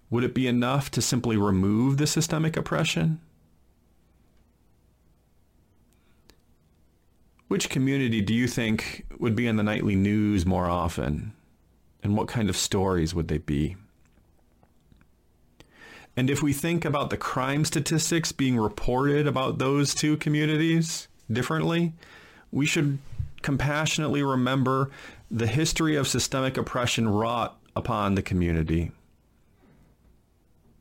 Would 0.10 0.24
it 0.24 0.34
be 0.34 0.48
enough 0.48 0.92
to 0.92 1.02
simply 1.02 1.38
remove 1.38 1.98
the 1.98 2.08
systemic 2.08 2.56
oppression? 2.56 3.20
Which 7.48 7.70
community 7.70 8.22
do 8.22 8.34
you 8.34 8.48
think 8.48 9.06
would 9.20 9.36
be 9.36 9.48
in 9.48 9.56
the 9.56 9.64
nightly 9.64 9.96
news 9.96 10.46
more 10.46 10.66
often? 10.66 11.34
And 12.04 12.16
what 12.16 12.28
kind 12.28 12.50
of 12.50 12.58
stories 12.58 13.16
would 13.16 13.28
they 13.28 13.38
be? 13.38 13.76
And 16.18 16.30
if 16.30 16.42
we 16.42 16.54
think 16.54 16.86
about 16.86 17.10
the 17.10 17.18
crime 17.18 17.66
statistics 17.66 18.32
being 18.32 18.58
reported 18.58 19.28
about 19.28 19.58
those 19.58 19.94
two 19.94 20.18
communities 20.18 21.08
differently, 21.32 21.94
we 22.52 22.66
should 22.66 23.00
compassionately 23.42 24.24
remember 24.24 24.92
the 25.30 25.48
history 25.48 25.96
of 25.96 26.08
systemic 26.08 26.58
oppression 26.58 27.10
wrought 27.10 27.60
upon 27.76 28.16
the 28.16 28.22
community. 28.22 28.92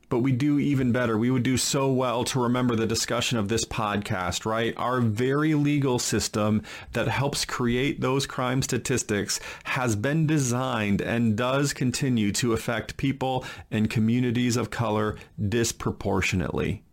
But 0.07 0.19
we 0.19 0.31
do 0.31 0.59
even 0.59 0.91
better. 0.91 1.17
We 1.17 1.31
would 1.31 1.43
do 1.43 1.57
so 1.57 1.91
well 1.91 2.23
to 2.25 2.39
remember 2.39 2.75
the 2.75 2.85
discussion 2.85 3.39
of 3.39 3.47
this 3.47 3.65
podcast, 3.65 4.45
right? 4.45 4.73
Our 4.77 5.01
very 5.01 5.55
legal 5.55 5.97
system 5.97 6.61
that 6.93 7.07
helps 7.07 7.43
create 7.43 8.01
those 8.01 8.27
crime 8.27 8.61
statistics 8.61 9.39
has 9.63 9.95
been 9.95 10.27
designed 10.27 11.01
and 11.01 11.35
does 11.35 11.73
continue 11.73 12.31
to 12.33 12.53
affect 12.53 12.97
people 12.97 13.45
and 13.71 13.89
communities 13.89 14.57
of 14.57 14.69
color 14.69 15.17
disproportionately. 15.49 16.83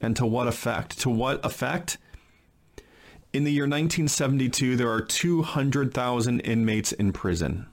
And 0.00 0.14
to 0.16 0.26
what 0.26 0.46
effect? 0.46 0.98
To 1.00 1.10
what 1.10 1.44
effect? 1.44 1.96
In 3.32 3.44
the 3.44 3.52
year 3.52 3.64
1972, 3.64 4.76
there 4.76 4.90
are 4.90 5.00
200,000 5.00 6.40
inmates 6.40 6.92
in 6.92 7.12
prison. 7.12 7.66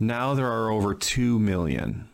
Now 0.00 0.34
there 0.34 0.50
are 0.50 0.70
over 0.70 0.94
2 0.94 1.38
million. 1.38 2.08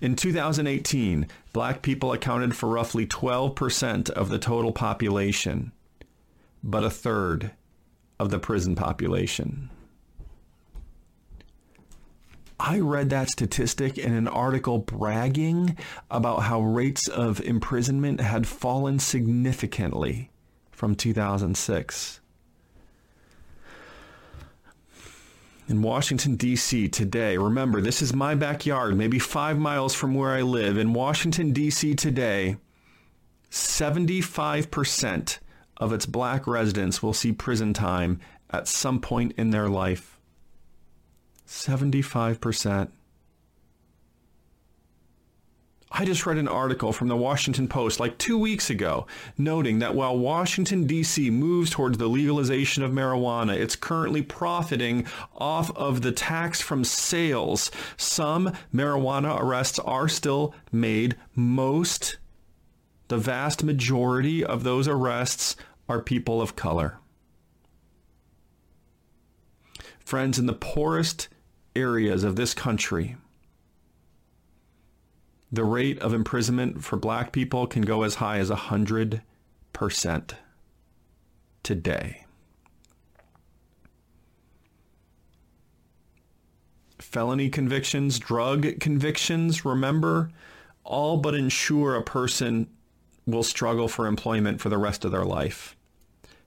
In 0.00 0.14
2018, 0.14 1.26
black 1.52 1.82
people 1.82 2.12
accounted 2.12 2.54
for 2.54 2.68
roughly 2.68 3.06
12% 3.06 4.10
of 4.10 4.28
the 4.28 4.38
total 4.38 4.72
population, 4.72 5.72
but 6.62 6.84
a 6.84 6.90
third 6.90 7.52
of 8.18 8.30
the 8.30 8.38
prison 8.38 8.74
population. 8.76 9.70
I 12.60 12.80
read 12.80 13.10
that 13.10 13.30
statistic 13.30 13.98
in 13.98 14.12
an 14.12 14.26
article 14.26 14.78
bragging 14.78 15.76
about 16.10 16.42
how 16.42 16.60
rates 16.60 17.06
of 17.08 17.40
imprisonment 17.40 18.20
had 18.20 18.46
fallen 18.46 18.98
significantly 18.98 20.30
from 20.72 20.96
2006. 20.96 22.20
In 25.68 25.82
Washington, 25.82 26.36
D.C. 26.36 26.88
today. 26.88 27.36
Remember, 27.36 27.80
this 27.80 28.00
is 28.00 28.14
my 28.14 28.34
backyard, 28.34 28.96
maybe 28.96 29.18
five 29.18 29.58
miles 29.58 29.94
from 29.94 30.14
where 30.14 30.30
I 30.30 30.40
live. 30.40 30.78
In 30.78 30.94
Washington, 30.94 31.52
D.C. 31.52 31.94
today, 31.94 32.56
75% 33.50 35.38
of 35.76 35.92
its 35.92 36.06
black 36.06 36.46
residents 36.46 37.02
will 37.02 37.12
see 37.12 37.32
prison 37.32 37.74
time 37.74 38.18
at 38.50 38.66
some 38.66 39.00
point 39.00 39.34
in 39.36 39.50
their 39.50 39.68
life. 39.68 40.18
75%. 41.46 42.88
I 45.90 46.04
just 46.04 46.26
read 46.26 46.36
an 46.36 46.48
article 46.48 46.92
from 46.92 47.08
the 47.08 47.16
Washington 47.16 47.66
Post 47.66 47.98
like 47.98 48.18
two 48.18 48.36
weeks 48.38 48.68
ago 48.68 49.06
noting 49.38 49.78
that 49.78 49.94
while 49.94 50.18
Washington, 50.18 50.86
D.C. 50.86 51.30
moves 51.30 51.70
towards 51.70 51.96
the 51.96 52.08
legalization 52.08 52.82
of 52.82 52.92
marijuana, 52.92 53.56
it's 53.56 53.74
currently 53.74 54.20
profiting 54.20 55.06
off 55.34 55.74
of 55.74 56.02
the 56.02 56.12
tax 56.12 56.60
from 56.60 56.84
sales. 56.84 57.70
Some 57.96 58.52
marijuana 58.72 59.40
arrests 59.40 59.78
are 59.78 60.08
still 60.08 60.54
made. 60.70 61.16
Most, 61.34 62.18
the 63.08 63.16
vast 63.16 63.64
majority 63.64 64.44
of 64.44 64.64
those 64.64 64.86
arrests 64.86 65.56
are 65.88 66.02
people 66.02 66.42
of 66.42 66.54
color. 66.54 66.98
Friends, 70.00 70.38
in 70.38 70.46
the 70.46 70.52
poorest 70.52 71.28
areas 71.74 72.24
of 72.24 72.36
this 72.36 72.52
country, 72.52 73.16
the 75.50 75.64
rate 75.64 75.98
of 76.00 76.12
imprisonment 76.12 76.84
for 76.84 76.96
black 76.96 77.32
people 77.32 77.66
can 77.66 77.82
go 77.82 78.02
as 78.02 78.16
high 78.16 78.38
as 78.38 78.50
100% 78.50 79.20
today. 81.62 82.24
Felony 86.98 87.48
convictions, 87.48 88.18
drug 88.18 88.80
convictions, 88.80 89.64
remember, 89.64 90.30
all 90.84 91.16
but 91.16 91.34
ensure 91.34 91.94
a 91.94 92.02
person 92.02 92.68
will 93.26 93.42
struggle 93.42 93.88
for 93.88 94.06
employment 94.06 94.60
for 94.60 94.68
the 94.68 94.76
rest 94.76 95.04
of 95.04 95.12
their 95.12 95.24
life. 95.24 95.74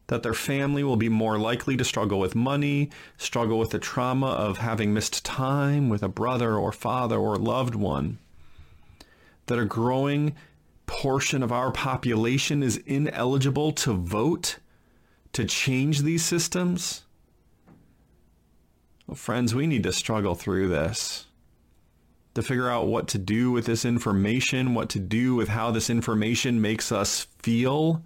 That 0.07 0.23
their 0.23 0.33
family 0.33 0.83
will 0.83 0.97
be 0.97 1.09
more 1.09 1.39
likely 1.39 1.77
to 1.77 1.85
struggle 1.85 2.19
with 2.19 2.35
money, 2.35 2.91
struggle 3.17 3.57
with 3.57 3.71
the 3.71 3.79
trauma 3.79 4.27
of 4.27 4.57
having 4.59 4.93
missed 4.93 5.25
time 5.25 5.89
with 5.89 6.03
a 6.03 6.09
brother 6.09 6.57
or 6.57 6.71
father 6.71 7.17
or 7.17 7.37
loved 7.37 7.73
one 7.73 8.19
that 9.47 9.59
a 9.59 9.65
growing 9.65 10.35
portion 10.85 11.41
of 11.41 11.51
our 11.51 11.71
population 11.71 12.61
is 12.61 12.77
ineligible 12.77 13.71
to 13.71 13.93
vote 13.93 14.57
to 15.33 15.45
change 15.45 16.01
these 16.01 16.23
systems? 16.23 17.03
Well, 19.07 19.15
friends, 19.15 19.55
we 19.55 19.67
need 19.67 19.83
to 19.83 19.93
struggle 19.93 20.35
through 20.35 20.69
this 20.69 21.27
to 22.33 22.41
figure 22.41 22.69
out 22.69 22.87
what 22.87 23.07
to 23.09 23.17
do 23.17 23.51
with 23.51 23.65
this 23.65 23.83
information, 23.83 24.73
what 24.73 24.89
to 24.89 24.99
do 24.99 25.35
with 25.35 25.49
how 25.49 25.71
this 25.71 25.89
information 25.89 26.61
makes 26.61 26.91
us 26.91 27.27
feel 27.41 28.03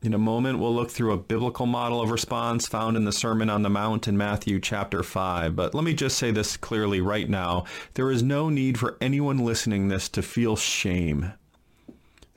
in 0.00 0.14
a 0.14 0.18
moment, 0.18 0.60
we'll 0.60 0.74
look 0.74 0.90
through 0.90 1.12
a 1.12 1.18
biblical 1.18 1.66
model 1.66 2.00
of 2.00 2.10
response 2.10 2.68
found 2.68 2.96
in 2.96 3.04
the 3.04 3.12
Sermon 3.12 3.50
on 3.50 3.62
the 3.62 3.70
Mount 3.70 4.06
in 4.06 4.16
Matthew 4.16 4.60
chapter 4.60 5.02
5. 5.02 5.56
But 5.56 5.74
let 5.74 5.82
me 5.82 5.92
just 5.92 6.16
say 6.16 6.30
this 6.30 6.56
clearly 6.56 7.00
right 7.00 7.28
now. 7.28 7.64
There 7.94 8.10
is 8.10 8.22
no 8.22 8.48
need 8.48 8.78
for 8.78 8.96
anyone 9.00 9.38
listening 9.38 9.88
this 9.88 10.08
to 10.10 10.22
feel 10.22 10.54
shame. 10.54 11.32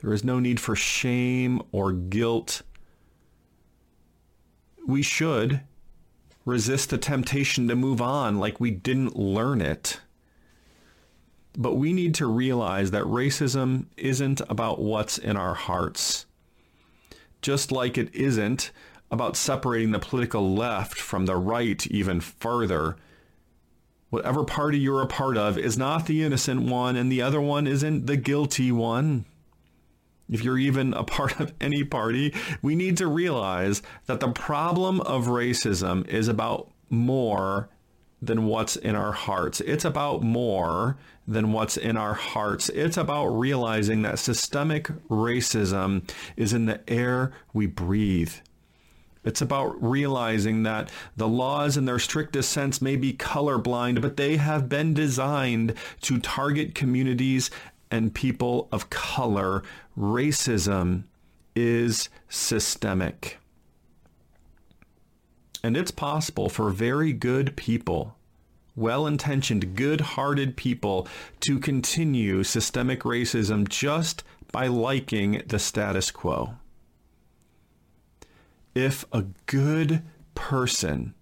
There 0.02 0.12
is 0.12 0.24
no 0.24 0.40
need 0.40 0.60
for 0.60 0.76
shame 0.76 1.62
or 1.72 1.92
guilt. 1.92 2.64
We 4.88 5.04
should 5.04 5.62
resist 6.46 6.90
the 6.90 6.98
temptation 6.98 7.68
to 7.68 7.76
move 7.76 8.02
on 8.02 8.40
like 8.40 8.60
we 8.60 8.72
didn't 8.72 9.16
learn 9.16 9.62
it. 9.62 10.00
But 11.56 11.76
we 11.76 11.94
need 11.94 12.16
to 12.16 12.26
realize 12.26 12.90
that 12.90 13.04
racism 13.04 13.86
isn't 13.98 14.42
about 14.50 14.80
what's 14.80 15.20
in 15.20 15.38
our 15.38 15.54
hearts 15.54 16.26
just 17.42 17.72
like 17.72 17.98
it 17.98 18.14
isn't 18.14 18.72
about 19.10 19.36
separating 19.36 19.92
the 19.92 20.00
political 20.00 20.54
left 20.54 20.98
from 21.00 21.26
the 21.26 21.36
right 21.36 21.86
even 21.88 22.22
further. 22.22 22.96
Whatever 24.10 24.44
party 24.44 24.80
you're 24.80 25.02
a 25.02 25.08
part 25.08 25.38
of 25.38 25.58
is 25.58 25.78
not 25.78 26.06
the 26.06 26.24
innocent 26.24 26.64
one, 26.64 26.96
and 26.96 27.12
the 27.12 27.22
other 27.22 27.42
one 27.42 27.68
isn't 27.68 28.08
the 28.08 28.18
guilty 28.18 28.72
one. 28.72 29.26
If 30.30 30.44
you're 30.44 30.58
even 30.58 30.94
a 30.94 31.04
part 31.04 31.40
of 31.40 31.54
any 31.60 31.84
party, 31.84 32.34
we 32.62 32.76
need 32.76 32.98
to 32.98 33.08
realize 33.08 33.82
that 34.06 34.22
the 34.22 34.32
problem 34.32 35.02
of 35.02 35.26
racism 35.26 36.08
is 36.08 36.30
about 36.30 36.72
more 36.90 37.70
than 38.22 38.46
what's 38.46 38.76
in 38.76 38.96
our 38.96 39.12
hearts. 39.12 39.62
It's 39.62 39.86
about 39.86 40.22
more 40.22 40.98
than 41.28 41.52
what's 41.52 41.78
in 41.78 41.98
our 41.98 42.14
hearts. 42.14 42.70
It's 42.70 42.98
about 42.98 43.28
realizing 43.28 44.04
that 44.04 44.20
systemic 44.20 44.88
racism 45.10 46.10
is 46.38 46.54
in 46.54 46.66
the 46.66 46.82
air 46.90 47.32
we 47.54 47.66
breathe. 47.66 48.34
It's 49.24 49.42
about 49.42 49.82
realizing 49.82 50.64
that 50.64 50.90
the 51.16 51.28
laws 51.28 51.78
in 51.78 51.86
their 51.86 52.00
strictest 52.00 52.52
sense 52.52 52.82
may 52.82 52.96
be 52.96 53.14
colorblind, 53.14 54.02
but 54.02 54.18
they 54.18 54.38
have 54.38 54.68
been 54.68 54.94
designed 54.94 55.76
to 56.02 56.20
target 56.20 56.74
communities 56.74 57.52
and 57.92 58.14
people 58.14 58.68
of 58.72 58.90
color. 58.90 59.62
Racism 59.98 61.04
is 61.56 62.10
systemic. 62.30 63.41
And 65.64 65.78
it's 65.78 65.92
possible 65.92 66.50
for 66.50 66.70
very 66.70 67.14
good 67.14 67.56
people 67.56 68.16
well 68.76 69.06
intentioned, 69.06 69.76
good 69.76 70.02
hearted 70.02 70.56
people 70.56 71.08
to 71.42 71.60
continue 71.60 72.44
systemic 72.44 73.02
racism 73.02 73.68
just 73.68 74.24
by 74.52 74.68
liking 74.68 75.42
the 75.48 75.60
status 75.60 76.12
quo. 76.12 76.56
If 78.74 79.06
a 79.12 79.26
good 79.46 80.02
person 80.36 81.14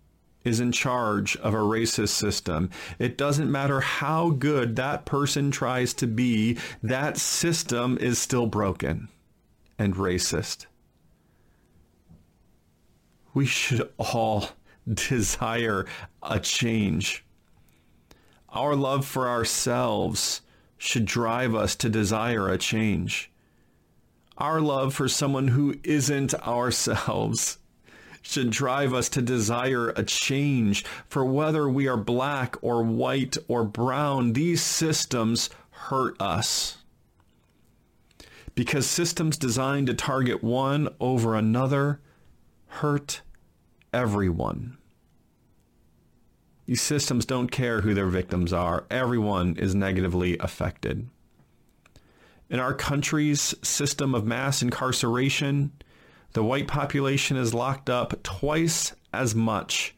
is 0.44 0.60
in 0.60 0.72
charge 0.72 1.36
of 1.38 1.54
a 1.54 1.58
racist 1.58 2.10
system, 2.10 2.70
it 2.98 3.18
doesn't 3.18 3.52
matter 3.52 3.82
how 3.82 4.30
good 4.30 4.76
that 4.76 5.06
person 5.06 5.52
tries 5.52 5.94
to 5.96 6.08
be, 6.08 6.58
that 6.82 7.18
system 7.18 7.98
is 8.00 8.20
still 8.20 8.46
broken 8.46 9.10
and 9.78 9.96
racist. 9.96 10.66
We 13.34 13.46
should 13.46 13.90
all 13.98 14.50
desire 14.94 15.86
a 16.24 16.40
change. 16.40 17.24
Our 18.50 18.76
love 18.76 19.06
for 19.06 19.28
ourselves 19.28 20.42
should 20.78 21.06
drive 21.06 21.54
us 21.54 21.76
to 21.76 21.90
desire 21.90 22.50
a 22.50 22.58
change. 22.58 23.32
Our 24.38 24.62
love 24.62 24.94
for 24.94 25.08
someone 25.08 25.50
who 25.50 25.76
isn't 25.84 26.34
ourselves 26.48 27.60
should 28.22 28.50
drive 28.50 28.94
us 28.94 29.10
to 29.10 29.22
desire 29.22 29.90
a 29.90 30.04
change. 30.04 30.86
For 31.08 31.26
whether 31.26 31.70
we 31.70 31.88
are 31.88 31.98
black 31.98 32.56
or 32.62 32.82
white 32.82 33.38
or 33.48 33.64
brown, 33.64 34.34
these 34.34 34.62
systems 34.62 35.50
hurt 35.70 36.20
us. 36.22 36.78
Because 38.56 38.88
systems 38.88 39.38
designed 39.38 39.88
to 39.88 39.94
target 39.94 40.44
one 40.44 40.90
over 41.00 41.36
another 41.36 42.00
hurt 42.80 43.22
everyone. 43.92 44.78
These 46.66 46.82
systems 46.82 47.26
don't 47.26 47.52
care 47.52 47.82
who 47.82 47.94
their 47.94 48.08
victims 48.08 48.54
are. 48.54 48.86
Everyone 48.90 49.58
is 49.58 49.76
negatively 49.76 50.38
affected. 50.38 51.10
In 52.50 52.62
our 52.62 52.74
country's 52.74 53.54
system 53.62 54.16
of 54.16 54.26
mass 54.26 54.62
incarceration, 54.62 55.74
the 56.32 56.44
white 56.44 56.70
population 56.70 57.36
is 57.36 57.54
locked 57.54 57.90
up 57.90 58.24
twice 58.24 58.94
as 59.12 59.36
much 59.36 59.94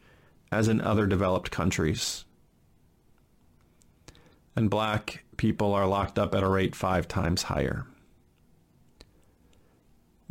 as 0.50 0.66
in 0.66 0.80
other 0.80 1.06
developed 1.06 1.52
countries. 1.52 2.24
And 4.56 4.68
black 4.68 5.22
people 5.36 5.72
are 5.72 5.86
locked 5.86 6.18
up 6.18 6.34
at 6.34 6.42
a 6.42 6.48
rate 6.48 6.74
five 6.74 7.06
times 7.06 7.44
higher. 7.44 7.86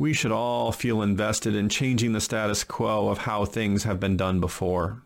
We 0.02 0.14
should 0.14 0.32
all 0.32 0.72
feel 0.72 1.00
invested 1.00 1.54
in 1.54 1.68
changing 1.68 2.12
the 2.12 2.20
status 2.20 2.64
quo 2.64 3.08
of 3.08 3.18
how 3.18 3.44
things 3.44 3.84
have 3.84 4.00
been 4.00 4.16
done 4.16 4.40
before. 4.40 5.00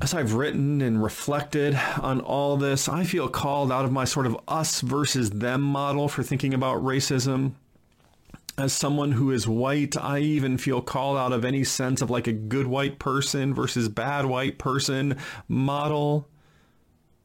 As 0.00 0.12
I've 0.12 0.34
written 0.34 0.82
and 0.82 1.00
reflected 1.00 1.78
on 2.00 2.20
all 2.20 2.56
this, 2.56 2.88
I 2.88 3.04
feel 3.04 3.28
called 3.28 3.70
out 3.70 3.84
of 3.84 3.92
my 3.92 4.04
sort 4.04 4.26
of 4.26 4.36
us 4.48 4.80
versus 4.80 5.30
them 5.30 5.62
model 5.62 6.08
for 6.08 6.24
thinking 6.24 6.52
about 6.54 6.82
racism 6.82 7.52
as 8.58 8.72
someone 8.72 9.12
who 9.12 9.30
is 9.30 9.48
white, 9.48 9.96
I 9.96 10.18
even 10.18 10.58
feel 10.58 10.82
called 10.82 11.16
out 11.16 11.32
of 11.32 11.44
any 11.44 11.64
sense 11.64 12.02
of 12.02 12.10
like 12.10 12.26
a 12.26 12.32
good 12.32 12.66
white 12.66 12.98
person 12.98 13.54
versus 13.54 13.88
bad 13.88 14.26
white 14.26 14.58
person 14.58 15.16
model 15.48 16.28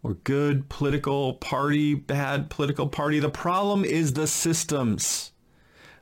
or 0.08 0.14
good 0.14 0.70
political 0.70 1.34
party, 1.34 1.94
bad 1.94 2.50
political 2.50 2.88
party. 2.88 3.20
The 3.20 3.30
problem 3.30 3.84
is 3.84 4.14
the 4.14 4.26
systems. 4.26 5.34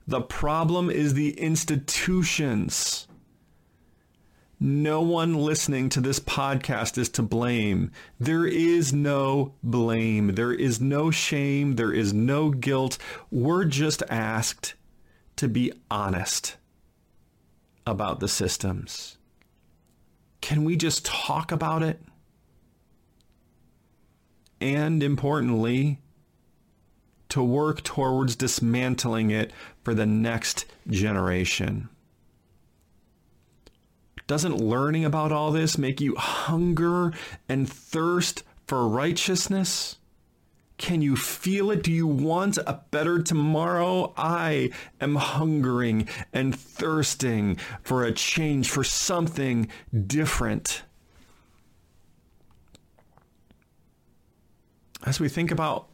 The 0.07 0.21
problem 0.21 0.91
is 0.91 1.15
the 1.15 1.31
institutions. 1.39 3.07
No 4.59 5.01
one 5.01 5.33
listening 5.33 5.89
to 5.89 6.01
this 6.01 6.19
podcast 6.19 6.99
is 6.99 7.09
to 7.09 7.23
blame. 7.23 7.91
There 8.19 8.45
is 8.45 8.93
no 8.93 9.55
blame. 9.63 10.35
There 10.35 10.53
is 10.53 10.79
no 10.79 11.09
shame. 11.09 11.75
There 11.75 11.91
is 11.91 12.13
no 12.13 12.51
guilt. 12.51 12.99
We're 13.31 13.65
just 13.65 14.03
asked 14.07 14.75
to 15.37 15.47
be 15.47 15.73
honest 15.89 16.57
about 17.87 18.19
the 18.19 18.27
systems. 18.27 19.17
Can 20.41 20.63
we 20.63 20.75
just 20.75 21.05
talk 21.05 21.51
about 21.51 21.81
it? 21.81 21.99
And 24.61 25.03
importantly, 25.03 25.99
to 27.29 27.43
work 27.43 27.83
towards 27.83 28.35
dismantling 28.35 29.29
it 29.29 29.51
for 29.83 29.93
the 29.93 30.05
next 30.05 30.65
generation. 30.89 31.89
Doesn't 34.27 34.57
learning 34.57 35.05
about 35.05 35.31
all 35.31 35.51
this 35.51 35.77
make 35.77 36.01
you 36.01 36.15
hunger 36.15 37.13
and 37.47 37.69
thirst 37.69 38.43
for 38.65 38.87
righteousness? 38.87 39.97
Can 40.77 41.01
you 41.01 41.15
feel 41.15 41.71
it? 41.71 41.83
Do 41.83 41.91
you 41.91 42.07
want 42.07 42.57
a 42.57 42.81
better 42.91 43.21
tomorrow? 43.21 44.13
I 44.17 44.71
am 44.99 45.15
hungering 45.15 46.07
and 46.33 46.57
thirsting 46.57 47.57
for 47.83 48.03
a 48.03 48.11
change, 48.11 48.69
for 48.69 48.83
something 48.83 49.69
different. 50.07 50.83
As 55.05 55.19
we 55.19 55.29
think 55.29 55.51
about 55.51 55.87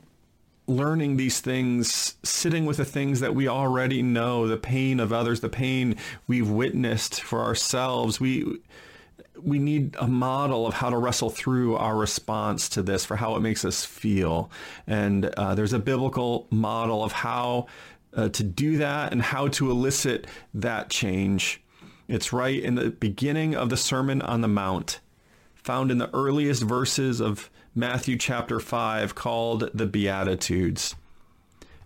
learning 0.67 1.17
these 1.17 1.41
things, 1.41 2.15
sitting 2.24 2.65
with 2.65 2.78
the 2.78 2.86
things 2.86 3.19
that 3.19 3.36
we 3.36 3.47
already 3.47 4.02
know, 4.02 4.47
the 4.47 4.58
pain 4.58 5.00
of 5.00 5.12
others, 5.12 5.41
the 5.41 5.50
pain 5.50 5.97
we've 6.28 6.50
witnessed 6.50 7.21
for 7.21 7.41
ourselves, 7.41 8.19
we 8.19 8.60
we 9.41 9.58
need 9.60 9.95
a 10.00 10.08
model 10.08 10.67
of 10.67 10.76
how 10.76 10.89
to 10.89 10.97
wrestle 10.97 11.30
through 11.30 11.76
our 11.76 11.95
response 11.95 12.69
to 12.69 12.84
this 12.84 13.06
for 13.06 13.15
how 13.15 13.36
it 13.36 13.39
makes 13.39 13.65
us 13.65 13.84
feel. 13.84 14.52
And 14.86 15.26
uh, 15.26 15.56
there's 15.56 15.74
a 15.74 15.80
biblical 15.80 16.47
model 16.52 17.04
of 17.04 17.12
how 17.12 17.65
uh, 18.13 18.30
to 18.30 18.43
do 18.43 18.78
that 18.78 19.12
and 19.12 19.21
how 19.21 19.47
to 19.47 19.71
elicit 19.71 20.28
that 20.54 20.89
change. 20.89 21.62
It's 22.08 22.32
right 22.32 22.62
in 22.62 22.76
the 22.76 22.91
beginning 22.91 23.56
of 23.56 23.69
the 23.69 23.78
Sermon 23.78 24.21
on 24.21 24.41
the 24.41 24.47
Mount, 24.47 25.00
found 25.56 25.89
in 25.89 25.97
the 25.97 26.13
earliest 26.13 26.62
verses 26.62 27.19
of 27.19 27.50
Matthew 27.74 28.18
chapter 28.18 28.60
5, 28.60 29.16
called 29.16 29.70
the 29.74 29.86
Beatitudes. 29.86 30.96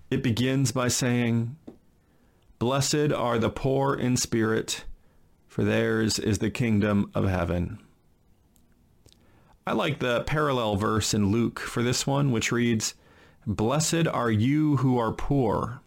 It 0.09 0.23
begins 0.23 0.71
by 0.71 0.87
saying, 0.87 1.55
Blessed 2.59 3.11
are 3.11 3.37
the 3.37 3.49
poor 3.49 3.93
in 3.93 4.17
spirit 4.17 4.85
for 5.55 5.63
theirs 5.63 6.19
is 6.19 6.39
the 6.39 6.49
kingdom 6.49 7.09
of 7.15 7.29
heaven. 7.29 7.79
I 9.65 9.71
like 9.71 9.99
the 9.99 10.21
parallel 10.23 10.75
verse 10.75 11.13
in 11.13 11.31
Luke 11.31 11.59
for 11.59 11.81
this 11.81 12.05
one, 12.05 12.33
which 12.33 12.51
reads, 12.51 12.93
Blessed 13.47 14.05
are 14.05 14.29
you 14.29 14.75
who 14.75 14.97
are 14.97 15.13
poor, 15.13 15.79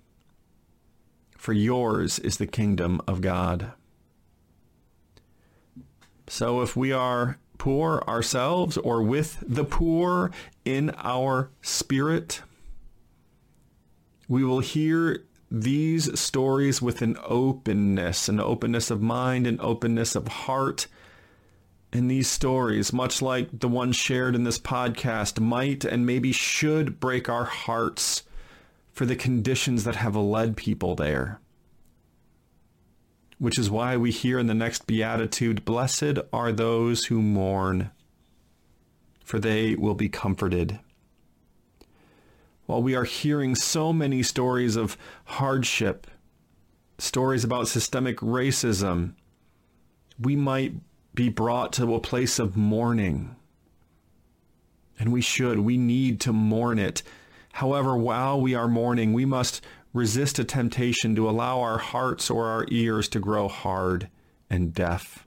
for 1.37 1.53
yours 1.53 2.19
is 2.21 2.39
the 2.39 2.47
kingdom 2.47 3.03
of 3.07 3.21
God. 3.21 3.73
So 6.29 6.63
if 6.63 6.75
we 6.75 6.91
are 6.91 7.37
poor 7.59 8.03
ourselves 8.09 8.77
or 8.79 9.03
with 9.03 9.43
the 9.47 9.65
poor 9.65 10.31
in 10.65 10.91
our 10.97 11.51
spirit, 11.61 12.43
we 14.29 14.45
will 14.45 14.61
hear 14.61 15.25
these 15.51 16.19
stories 16.19 16.83
with 16.83 17.03
an 17.03 17.17
openness, 17.25 18.29
an 18.29 18.41
openness 18.41 18.91
of 18.91 19.01
mind, 19.01 19.47
an 19.47 19.59
openness 19.61 20.15
of 20.15 20.29
heart. 20.29 20.87
And 21.91 22.11
these 22.11 22.29
stories, 22.29 22.93
much 22.93 23.23
like 23.23 23.49
the 23.61 23.69
one 23.69 23.93
shared 23.93 24.35
in 24.35 24.45
this 24.45 24.59
podcast, 24.59 25.41
might 25.41 25.85
and 25.85 26.05
maybe 26.05 26.33
should 26.33 27.01
break 27.01 27.31
our 27.31 27.47
hearts 27.47 28.25
for 28.93 29.07
the 29.07 29.17
conditions 29.17 29.85
that 29.85 29.97
have 29.97 30.15
led 30.15 30.57
people 30.57 30.95
there. 30.95 31.41
Which 33.39 33.59
is 33.59 33.71
why 33.71 33.97
we 33.97 34.11
hear 34.11 34.39
in 34.39 34.49
the 34.49 34.55
next 34.55 34.87
beatitude, 34.87 35.65
Blessed 35.65 36.19
are 36.33 36.53
those 36.53 37.05
who 37.07 37.23
mourn, 37.23 37.91
for 39.25 39.39
they 39.39 39.77
will 39.77 39.95
be 39.95 40.09
comforted 40.09 40.81
while 42.69 42.83
we 42.83 42.95
are 42.95 43.05
hearing 43.05 43.55
so 43.55 43.95
many 43.95 44.23
stories 44.23 44.77
of 44.77 44.99
hardship, 45.25 46.07
stories 46.99 47.43
about 47.43 47.67
systemic 47.67 48.19
racism, 48.19 49.15
we 50.21 50.37
might 50.37 50.75
be 51.15 51.31
brought 51.31 51.73
to 51.73 51.95
a 51.95 51.99
place 51.99 52.39
of 52.39 52.59
mourning. 52.59 53.35
And 54.99 55.11
we 55.11 55.23
should. 55.23 55.61
We 55.61 55.79
need 55.79 56.21
to 56.21 56.33
mourn 56.35 56.79
it. 56.79 57.03
However, 57.55 57.97
while 57.97 58.39
we 58.39 58.55
are 58.55 58.69
mourning, 58.69 59.15
we 59.15 59.25
must 59.25 59.65
resist 59.99 60.39
a 60.39 60.45
temptation 60.45 61.15
to 61.17 61.29
allow 61.29 61.61
our 61.61 61.79
hearts 61.79 62.31
or 62.31 62.47
our 62.47 62.65
ears 62.71 63.09
to 63.09 63.21
grow 63.21 63.49
hard 63.49 64.09
and 64.49 64.73
deaf. 64.73 65.27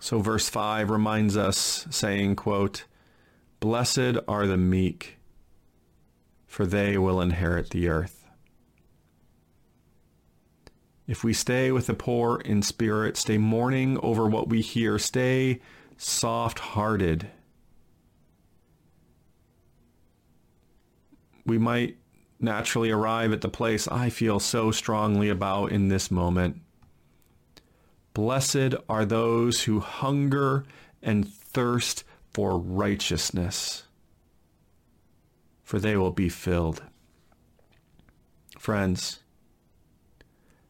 So 0.00 0.20
verse 0.20 0.48
5 0.48 0.90
reminds 0.90 1.36
us, 1.36 1.86
saying, 1.90 2.36
quote, 2.36 2.84
Blessed 3.58 4.18
are 4.28 4.46
the 4.46 4.58
meek, 4.58 5.18
for 6.46 6.66
they 6.66 6.98
will 6.98 7.20
inherit 7.20 7.70
the 7.70 7.88
earth. 7.88 8.26
If 11.06 11.24
we 11.24 11.32
stay 11.32 11.72
with 11.72 11.86
the 11.86 11.94
poor 11.94 12.40
in 12.40 12.62
spirit, 12.62 13.16
stay 13.16 13.38
mourning 13.38 13.98
over 14.02 14.26
what 14.26 14.48
we 14.48 14.60
hear, 14.60 14.98
stay 14.98 15.60
soft 15.96 16.58
hearted, 16.58 17.30
we 21.46 21.58
might 21.58 21.96
naturally 22.44 22.90
arrive 22.90 23.32
at 23.32 23.40
the 23.40 23.48
place 23.48 23.88
I 23.88 24.10
feel 24.10 24.38
so 24.38 24.70
strongly 24.70 25.28
about 25.28 25.72
in 25.72 25.88
this 25.88 26.10
moment. 26.10 26.60
Blessed 28.12 28.74
are 28.88 29.04
those 29.04 29.64
who 29.64 29.80
hunger 29.80 30.64
and 31.02 31.26
thirst 31.28 32.04
for 32.32 32.58
righteousness 32.58 33.84
for 35.64 35.80
they 35.80 35.96
will 35.96 36.12
be 36.12 36.28
filled. 36.28 36.82
Friends, 38.58 39.20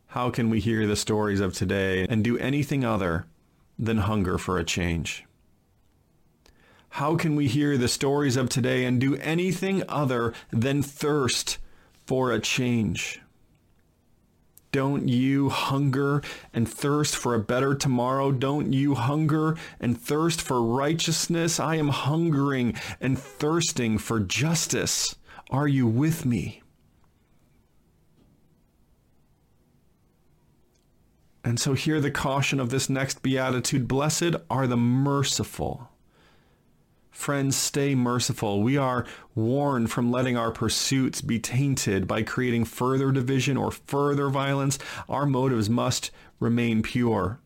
how 0.06 0.30
can 0.30 0.48
we 0.48 0.60
hear 0.60 0.86
the 0.86 0.96
stories 0.96 1.40
of 1.40 1.52
today 1.52 2.06
and 2.08 2.22
do 2.22 2.38
anything 2.38 2.84
other 2.84 3.26
than 3.78 3.98
hunger 3.98 4.38
for 4.38 4.58
a 4.58 4.64
change? 4.64 5.24
How 6.90 7.16
can 7.16 7.34
we 7.34 7.48
hear 7.48 7.76
the 7.76 7.88
stories 7.88 8.36
of 8.36 8.48
today 8.48 8.84
and 8.84 9.00
do 9.00 9.16
anything 9.16 9.82
other 9.88 10.32
than 10.52 10.80
thirst 10.80 11.58
for 12.06 12.32
a 12.32 12.40
change? 12.40 13.20
Don't 14.74 15.08
you 15.08 15.50
hunger 15.50 16.20
and 16.52 16.68
thirst 16.68 17.14
for 17.16 17.32
a 17.32 17.38
better 17.38 17.76
tomorrow? 17.76 18.32
Don't 18.32 18.72
you 18.72 18.96
hunger 18.96 19.56
and 19.78 19.96
thirst 19.96 20.42
for 20.42 20.60
righteousness? 20.60 21.60
I 21.60 21.76
am 21.76 21.90
hungering 21.90 22.74
and 23.00 23.16
thirsting 23.16 23.98
for 23.98 24.18
justice. 24.18 25.14
Are 25.48 25.68
you 25.68 25.86
with 25.86 26.26
me? 26.26 26.60
And 31.44 31.60
so, 31.60 31.74
hear 31.74 32.00
the 32.00 32.10
caution 32.10 32.58
of 32.58 32.70
this 32.70 32.90
next 32.90 33.22
beatitude 33.22 33.86
Blessed 33.86 34.34
are 34.50 34.66
the 34.66 34.76
merciful. 34.76 35.88
Friends, 37.14 37.56
stay 37.56 37.94
merciful. 37.94 38.60
We 38.60 38.76
are 38.76 39.06
warned 39.34 39.90
from 39.90 40.10
letting 40.10 40.36
our 40.36 40.50
pursuits 40.50 41.22
be 41.22 41.38
tainted 41.38 42.06
by 42.06 42.22
creating 42.22 42.66
further 42.66 43.12
division 43.12 43.56
or 43.56 43.70
further 43.70 44.28
violence. 44.28 44.78
Our 45.08 45.24
motives 45.24 45.70
must 45.70 46.10
remain 46.40 46.82
pure 46.82 47.38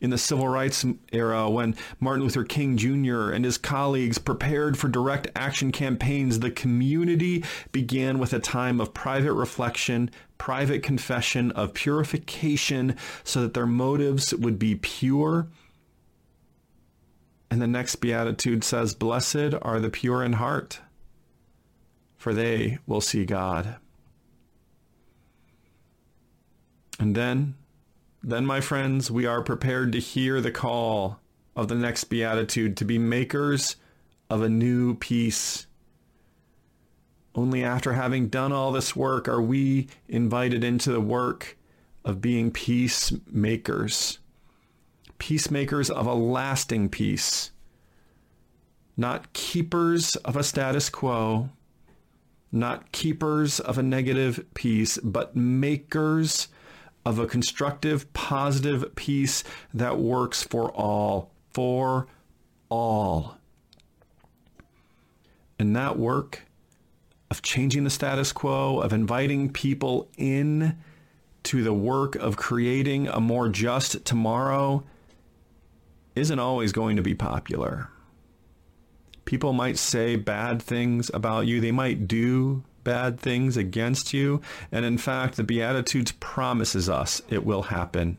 in 0.00 0.10
the 0.10 0.18
civil 0.18 0.48
rights 0.48 0.84
era 1.12 1.48
when 1.48 1.74
Martin 2.00 2.22
Luther 2.24 2.44
King 2.44 2.76
Jr. 2.76 3.30
and 3.30 3.44
his 3.44 3.58
colleagues 3.58 4.18
prepared 4.18 4.76
for 4.78 4.88
direct 4.88 5.28
action 5.34 5.72
campaigns, 5.72 6.40
the 6.40 6.50
community 6.50 7.44
began 7.72 8.18
with 8.18 8.32
a 8.32 8.38
time 8.38 8.80
of 8.80 8.92
private 8.92 9.32
reflection, 9.32 10.10
private 10.38 10.82
confession, 10.82 11.50
of 11.52 11.74
purification 11.74 12.96
so 13.24 13.40
that 13.42 13.54
their 13.54 13.66
motives 13.66 14.34
would 14.34 14.58
be 14.58 14.74
pure. 14.74 15.48
And 17.50 17.62
the 17.62 17.66
next 17.66 17.96
beatitude 17.96 18.64
says, 18.64 18.94
Blessed 18.94 19.54
are 19.62 19.80
the 19.80 19.90
pure 19.90 20.22
in 20.22 20.34
heart, 20.34 20.80
for 22.16 22.34
they 22.34 22.78
will 22.86 23.00
see 23.00 23.24
God. 23.24 23.76
And 26.98 27.14
then 27.14 27.54
then, 28.26 28.44
my 28.44 28.60
friends, 28.60 29.08
we 29.08 29.24
are 29.24 29.40
prepared 29.40 29.92
to 29.92 30.00
hear 30.00 30.40
the 30.40 30.50
call 30.50 31.20
of 31.54 31.68
the 31.68 31.76
next 31.76 32.04
beatitude 32.04 32.76
to 32.78 32.84
be 32.84 32.98
makers 32.98 33.76
of 34.28 34.42
a 34.42 34.48
new 34.48 34.96
peace. 34.96 35.68
Only 37.36 37.62
after 37.62 37.92
having 37.92 38.26
done 38.26 38.50
all 38.50 38.72
this 38.72 38.96
work 38.96 39.28
are 39.28 39.40
we 39.40 39.86
invited 40.08 40.64
into 40.64 40.90
the 40.90 41.00
work 41.00 41.56
of 42.04 42.20
being 42.20 42.50
peacemakers. 42.50 44.18
Peacemakers 45.18 45.90
of 45.90 46.06
a 46.06 46.14
lasting 46.14 46.88
peace. 46.88 47.50
Not 48.96 49.32
keepers 49.32 50.16
of 50.16 50.36
a 50.36 50.42
status 50.42 50.88
quo, 50.88 51.50
not 52.50 52.92
keepers 52.92 53.60
of 53.60 53.78
a 53.78 53.82
negative 53.82 54.44
peace, 54.54 54.98
but 54.98 55.36
makers 55.36 56.48
of 57.04 57.18
a 57.18 57.26
constructive, 57.26 58.12
positive 58.14 58.94
peace 58.96 59.44
that 59.72 59.98
works 59.98 60.42
for 60.42 60.70
all, 60.72 61.30
for 61.52 62.06
all. 62.68 63.36
And 65.58 65.76
that 65.76 65.98
work 65.98 66.42
of 67.30 67.42
changing 67.42 67.84
the 67.84 67.90
status 67.90 68.32
quo, 68.32 68.80
of 68.80 68.92
inviting 68.92 69.52
people 69.52 70.08
in 70.16 70.76
to 71.44 71.62
the 71.62 71.72
work 71.72 72.16
of 72.16 72.36
creating 72.36 73.08
a 73.08 73.20
more 73.20 73.48
just 73.48 74.04
tomorrow 74.04 74.84
isn't 76.16 76.38
always 76.38 76.72
going 76.72 76.96
to 76.96 77.02
be 77.02 77.14
popular. 77.14 77.90
People 79.26 79.52
might 79.52 79.76
say 79.76 80.16
bad 80.16 80.62
things 80.62 81.10
about 81.12 81.46
you. 81.46 81.60
They 81.60 81.72
might 81.72 82.08
do 82.08 82.64
bad 82.84 83.20
things 83.20 83.56
against 83.56 84.14
you. 84.14 84.40
And 84.72 84.84
in 84.84 84.98
fact, 84.98 85.36
the 85.36 85.44
Beatitudes 85.44 86.12
promises 86.12 86.88
us 86.88 87.20
it 87.28 87.44
will 87.44 87.62
happen. 87.62 88.18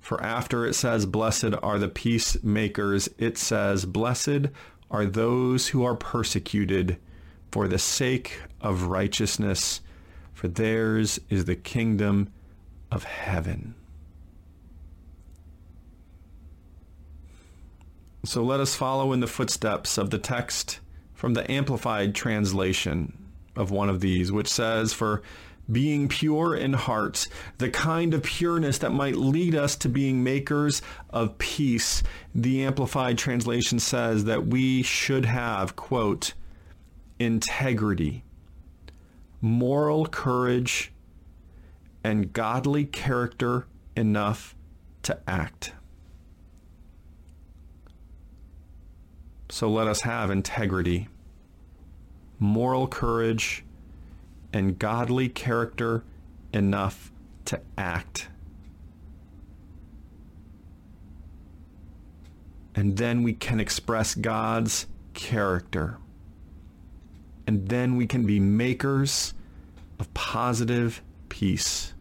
For 0.00 0.22
after 0.22 0.66
it 0.66 0.74
says, 0.74 1.06
Blessed 1.06 1.54
are 1.62 1.78
the 1.78 1.88
peacemakers, 1.88 3.08
it 3.18 3.38
says, 3.38 3.86
Blessed 3.86 4.48
are 4.90 5.06
those 5.06 5.68
who 5.68 5.82
are 5.82 5.96
persecuted 5.96 6.98
for 7.50 7.66
the 7.66 7.78
sake 7.78 8.42
of 8.60 8.82
righteousness, 8.82 9.80
for 10.34 10.48
theirs 10.48 11.18
is 11.30 11.46
the 11.46 11.56
kingdom 11.56 12.28
of 12.90 13.04
heaven. 13.04 13.74
So 18.24 18.42
let 18.42 18.60
us 18.60 18.74
follow 18.74 19.12
in 19.12 19.20
the 19.20 19.26
footsteps 19.26 19.98
of 19.98 20.08
the 20.08 20.18
text 20.18 20.80
from 21.12 21.34
the 21.34 21.50
Amplified 21.50 22.14
Translation 22.14 23.18
of 23.54 23.70
one 23.70 23.90
of 23.90 24.00
these, 24.00 24.32
which 24.32 24.48
says, 24.48 24.94
For 24.94 25.22
being 25.70 26.08
pure 26.08 26.54
in 26.54 26.72
heart, 26.72 27.28
the 27.58 27.68
kind 27.68 28.14
of 28.14 28.22
pureness 28.22 28.78
that 28.78 28.92
might 28.92 29.16
lead 29.16 29.54
us 29.54 29.76
to 29.76 29.88
being 29.90 30.24
makers 30.24 30.80
of 31.10 31.36
peace. 31.36 32.02
The 32.34 32.64
Amplified 32.64 33.18
Translation 33.18 33.78
says 33.78 34.24
that 34.24 34.46
we 34.46 34.82
should 34.82 35.26
have, 35.26 35.76
quote, 35.76 36.32
integrity, 37.18 38.24
moral 39.42 40.06
courage, 40.06 40.92
and 42.02 42.32
godly 42.32 42.86
character 42.86 43.66
enough 43.96 44.56
to 45.02 45.18
act. 45.28 45.72
So 49.54 49.70
let 49.70 49.86
us 49.86 50.00
have 50.00 50.32
integrity 50.32 51.06
moral 52.40 52.88
courage, 52.88 53.64
and 54.52 54.76
godly 54.76 55.28
character 55.28 56.02
enough 56.52 57.12
to 57.44 57.60
act. 57.78 58.26
And 62.74 62.96
then 62.96 63.22
we 63.22 63.32
can 63.32 63.60
express 63.60 64.16
God's 64.16 64.88
character. 65.12 65.98
And 67.46 67.68
then 67.68 67.94
we 67.94 68.08
can 68.08 68.26
be 68.26 68.40
makers 68.40 69.34
of 70.00 70.12
positive 70.14 71.00
peace 71.28 71.94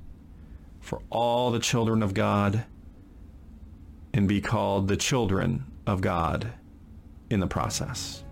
for 0.80 1.04
all 1.12 1.52
the 1.52 1.60
children 1.60 2.02
of 2.02 2.16
God 2.16 2.66
and 4.12 4.28
be 4.28 4.42
called 4.42 4.88
the 4.88 4.98
children 4.98 5.66
of 5.86 6.02
God 6.02 6.52
in 7.34 7.40
the 7.40 7.48
process. 7.48 8.24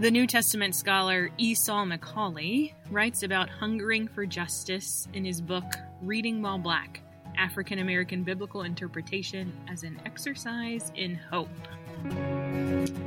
The 0.00 0.10
New 0.10 0.26
Testament 0.26 0.74
scholar 0.74 1.30
Esau 1.38 1.84
McCaulley 1.86 2.74
writes 2.90 3.22
about 3.22 3.48
hungering 3.48 4.06
for 4.06 4.26
justice 4.26 5.08
in 5.14 5.24
his 5.24 5.40
book 5.40 5.64
Reading 6.02 6.42
While 6.42 6.58
Black 6.58 7.00
African 7.38 7.78
American 7.78 8.22
Biblical 8.22 8.62
Interpretation 8.62 9.52
as 9.70 9.82
an 9.82 10.00
Exercise 10.04 10.92
in 10.94 11.14
Hope. 11.14 11.48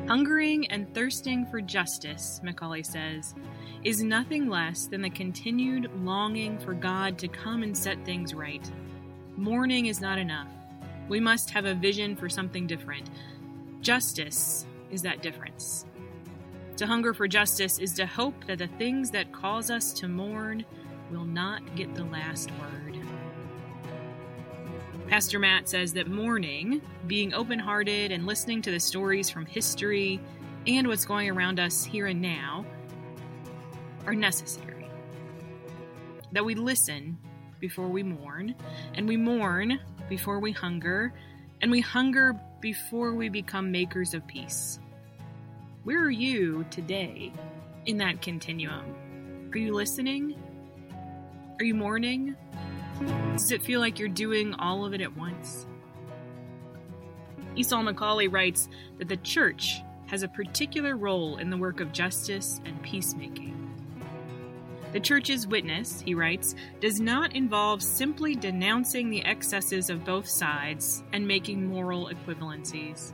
Hungering 0.08 0.70
and 0.72 0.92
thirsting 0.94 1.46
for 1.46 1.62
justice, 1.62 2.42
McCaulley 2.44 2.86
says, 2.86 3.36
is 3.84 4.02
nothing 4.02 4.50
less 4.50 4.88
than 4.88 5.02
the 5.02 5.10
continued 5.10 5.92
longing 6.04 6.58
for 6.58 6.74
God 6.74 7.18
to 7.20 7.28
come 7.28 7.64
and 7.64 7.78
set 7.78 8.04
things 8.06 8.34
right. 8.34 8.70
Mourning 9.36 9.86
is 9.86 10.02
not 10.02 10.18
enough. 10.18 10.48
We 11.08 11.20
must 11.20 11.50
have 11.52 11.66
a 11.66 11.74
vision 11.74 12.16
for 12.16 12.30
something 12.30 12.68
different. 12.68 13.10
Justice 13.82 14.66
is 14.92 15.02
that 15.04 15.22
difference. 15.22 15.86
To 16.78 16.86
hunger 16.86 17.14
for 17.14 17.28
justice 17.28 17.80
is 17.80 17.94
to 17.94 18.06
hope 18.06 18.46
that 18.46 18.60
the 18.60 18.68
things 18.68 19.10
that 19.12 19.32
cause 19.32 19.72
us 19.72 19.94
to 19.94 20.08
mourn 20.08 20.66
will 21.10 21.26
not 21.26 21.76
get 21.76 21.96
the 21.96 22.04
last 22.06 22.52
word. 22.52 23.00
Pastor 25.08 25.40
Matt 25.40 25.70
says 25.70 25.94
that 25.94 26.08
mourning, 26.08 26.82
being 27.08 27.34
open 27.34 27.58
hearted 27.58 28.12
and 28.12 28.26
listening 28.26 28.62
to 28.64 28.72
the 28.72 28.80
stories 28.80 29.30
from 29.30 29.46
history 29.46 30.20
and 30.68 30.88
what's 30.88 31.06
going 31.06 31.30
around 31.30 31.60
us 31.60 31.86
here 31.86 32.08
and 32.08 32.22
now, 32.22 32.66
are 34.06 34.14
necessary. 34.14 34.90
That 36.34 36.44
we 36.44 36.56
listen 36.56 37.18
before 37.60 37.88
we 37.88 38.04
mourn, 38.04 38.54
and 38.94 39.08
we 39.08 39.18
mourn 39.18 39.80
before 40.10 40.40
we 40.40 40.52
hunger, 40.52 41.14
and 41.62 41.72
we 41.72 41.82
hunger 41.82 42.40
before 42.62 43.14
we 43.14 43.30
become 43.30 43.72
makers 43.72 44.14
of 44.14 44.26
peace. 44.28 44.80
Where 45.84 46.00
are 46.04 46.10
you 46.10 46.66
today 46.70 47.32
in 47.86 47.98
that 47.98 48.22
continuum? 48.22 49.50
Are 49.54 49.58
you 49.58 49.74
listening? 49.74 50.36
Are 51.60 51.64
you 51.64 51.74
mourning? 51.74 52.36
Does 53.34 53.52
it 53.52 53.64
feel 53.64 53.80
like 53.80 54.00
you're 54.00 54.10
doing 54.10 54.54
all 54.56 54.86
of 54.86 54.94
it 54.94 55.02
at 55.02 55.16
once? 55.16 55.66
Esau 57.56 57.82
McCaulley 57.82 58.32
writes 58.32 58.70
that 59.00 59.08
the 59.08 59.18
church 59.18 59.82
has 60.08 60.24
a 60.24 60.28
particular 60.28 60.96
role 60.96 61.38
in 61.38 61.50
the 61.50 61.58
work 61.58 61.80
of 61.80 61.92
justice 61.92 62.62
and 62.66 62.82
peacemaking. 62.82 63.57
The 64.98 65.04
church's 65.04 65.46
witness, 65.46 66.02
he 66.02 66.16
writes, 66.16 66.56
does 66.82 67.00
not 67.00 67.36
involve 67.36 67.84
simply 67.84 68.34
denouncing 68.34 69.12
the 69.12 69.24
excesses 69.26 69.92
of 69.92 70.04
both 70.04 70.28
sides 70.28 71.04
and 71.14 71.28
making 71.28 71.68
moral 71.68 72.10
equivalencies. 72.10 73.14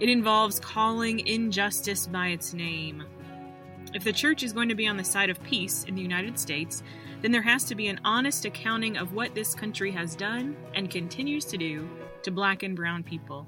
It 0.00 0.08
involves 0.08 0.58
calling 0.58 1.24
injustice 1.24 2.08
by 2.08 2.30
its 2.30 2.52
name. 2.52 3.04
If 3.94 4.02
the 4.02 4.12
church 4.12 4.42
is 4.42 4.52
going 4.52 4.68
to 4.70 4.74
be 4.74 4.88
on 4.88 4.96
the 4.96 5.04
side 5.04 5.30
of 5.30 5.40
peace 5.44 5.84
in 5.84 5.94
the 5.94 6.02
United 6.02 6.36
States, 6.36 6.82
then 7.22 7.30
there 7.30 7.42
has 7.42 7.62
to 7.66 7.76
be 7.76 7.86
an 7.86 8.00
honest 8.04 8.44
accounting 8.44 8.96
of 8.96 9.12
what 9.12 9.36
this 9.36 9.54
country 9.54 9.92
has 9.92 10.16
done 10.16 10.56
and 10.74 10.90
continues 10.90 11.44
to 11.44 11.56
do 11.56 11.88
to 12.24 12.32
black 12.32 12.64
and 12.64 12.74
brown 12.74 13.04
people. 13.04 13.46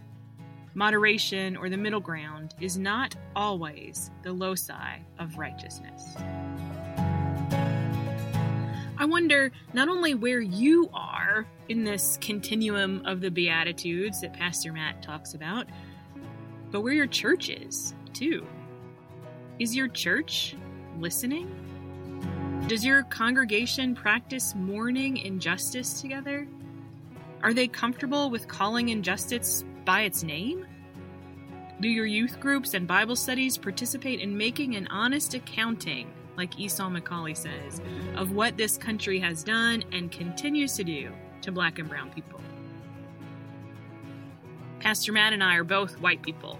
Moderation 0.75 1.57
or 1.57 1.69
the 1.69 1.77
middle 1.77 1.99
ground 1.99 2.55
is 2.61 2.79
not 2.79 3.17
always 3.35 4.13
the 4.23 4.33
loci 4.33 4.99
of 5.19 5.37
righteousness. 5.37 6.15
I 9.07 9.09
wonder 9.09 9.53
not 9.73 9.89
only 9.89 10.15
where 10.15 10.41
you 10.41 10.91
are 10.93 11.47
in 11.69 11.85
this 11.85 12.19
continuum 12.21 13.07
of 13.07 13.21
the 13.21 13.31
Beatitudes 13.31 14.21
that 14.21 14.33
Pastor 14.33 14.73
Matt 14.73 15.01
talks 15.01 15.33
about, 15.33 15.69
but 16.73 16.81
where 16.81 16.93
your 16.93 17.07
church 17.07 17.49
is, 17.49 17.95
too. 18.13 18.45
Is 19.61 19.77
your 19.77 19.87
church 19.87 20.57
listening? 20.99 21.49
Does 22.67 22.85
your 22.85 23.05
congregation 23.05 23.95
practice 23.95 24.57
mourning 24.57 25.19
injustice 25.19 26.01
together? 26.01 26.49
Are 27.45 27.55
they 27.55 27.69
comfortable 27.69 28.29
with 28.29 28.49
calling 28.49 28.89
injustice 28.89 29.65
by 29.85 30.01
its 30.01 30.25
name? 30.25 30.67
Do 31.81 31.89
your 31.89 32.07
youth 32.07 32.41
groups 32.41 32.75
and 32.75 32.89
Bible 32.89 33.15
studies 33.15 33.57
participate 33.57 34.19
in 34.19 34.37
making 34.37 34.75
an 34.75 34.89
honest 34.89 35.33
accounting, 35.35 36.11
like 36.37 36.59
Esau 36.59 36.89
McCaulley 36.89 37.37
says, 37.37 37.81
of 38.17 38.33
what 38.33 38.57
this 38.57 38.77
country 38.77 39.19
has 39.21 39.43
done 39.43 39.85
and 39.93 40.11
continues 40.11 40.75
to 40.77 40.85
do 40.85 41.13
to 41.43 41.53
black 41.53 41.79
and 41.79 41.89
brown 41.89 42.11
people? 42.11 42.41
Pastor 44.81 45.13
Matt 45.13 45.33
and 45.33 45.43
I 45.43 45.57
are 45.57 45.65
both 45.65 46.01
white 46.01 46.23
people, 46.23 46.59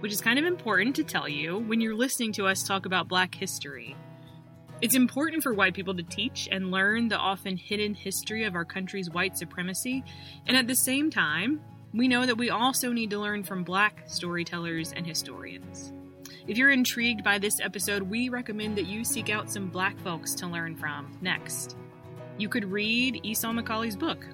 which 0.00 0.12
is 0.12 0.20
kind 0.20 0.38
of 0.38 0.44
important 0.44 0.96
to 0.96 1.04
tell 1.04 1.28
you 1.28 1.58
when 1.58 1.80
you're 1.80 1.94
listening 1.94 2.32
to 2.32 2.46
us 2.46 2.62
talk 2.62 2.86
about 2.86 3.08
black 3.08 3.34
history. 3.34 3.96
It's 4.80 4.94
important 4.94 5.42
for 5.42 5.52
white 5.52 5.74
people 5.74 5.94
to 5.96 6.04
teach 6.04 6.48
and 6.52 6.70
learn 6.70 7.08
the 7.08 7.18
often 7.18 7.56
hidden 7.56 7.94
history 7.94 8.44
of 8.44 8.54
our 8.54 8.64
country's 8.64 9.10
white 9.10 9.36
supremacy, 9.36 10.04
and 10.46 10.56
at 10.56 10.68
the 10.68 10.76
same 10.76 11.10
time, 11.10 11.60
we 11.92 12.06
know 12.06 12.24
that 12.26 12.38
we 12.38 12.50
also 12.50 12.92
need 12.92 13.10
to 13.10 13.18
learn 13.18 13.42
from 13.42 13.64
black 13.64 14.04
storytellers 14.06 14.92
and 14.92 15.06
historians. 15.06 15.92
If 16.48 16.56
you're 16.56 16.70
intrigued 16.70 17.22
by 17.22 17.38
this 17.38 17.60
episode, 17.60 18.02
we 18.04 18.30
recommend 18.30 18.78
that 18.78 18.86
you 18.86 19.04
seek 19.04 19.28
out 19.28 19.50
some 19.50 19.68
black 19.68 20.00
folks 20.00 20.32
to 20.36 20.46
learn 20.46 20.76
from 20.76 21.14
next. 21.20 21.76
You 22.38 22.48
could 22.48 22.64
read 22.64 23.20
Esau 23.22 23.52
McCaulley's 23.52 23.96
book, 23.96 24.26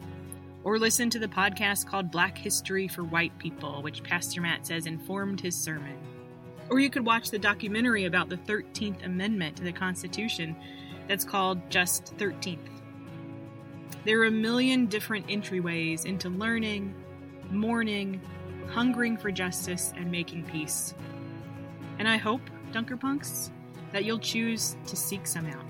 or 0.62 0.78
listen 0.78 1.10
to 1.10 1.18
the 1.18 1.26
podcast 1.26 1.86
called 1.86 2.12
Black 2.12 2.38
History 2.38 2.86
for 2.86 3.02
White 3.02 3.36
People, 3.40 3.82
which 3.82 4.04
Pastor 4.04 4.40
Matt 4.40 4.64
says 4.64 4.86
informed 4.86 5.40
his 5.40 5.56
sermon. 5.56 5.96
Or 6.70 6.78
you 6.78 6.88
could 6.88 7.04
watch 7.04 7.32
the 7.32 7.38
documentary 7.38 8.04
about 8.04 8.28
the 8.28 8.36
13th 8.36 9.04
Amendment 9.04 9.56
to 9.56 9.64
the 9.64 9.72
Constitution 9.72 10.54
that's 11.08 11.24
called 11.24 11.68
Just 11.68 12.16
13th. 12.16 12.58
There 14.04 14.20
are 14.20 14.26
a 14.26 14.30
million 14.30 14.86
different 14.86 15.26
entryways 15.26 16.06
into 16.06 16.28
learning, 16.28 16.94
mourning, 17.50 18.20
hungering 18.68 19.16
for 19.16 19.32
justice, 19.32 19.92
and 19.96 20.12
making 20.12 20.44
peace. 20.44 20.94
And 21.98 22.08
I 22.08 22.16
hope, 22.16 22.40
Dunkerpunks, 22.72 23.50
that 23.92 24.04
you'll 24.04 24.18
choose 24.18 24.76
to 24.86 24.96
seek 24.96 25.26
some 25.26 25.46
out. 25.46 25.64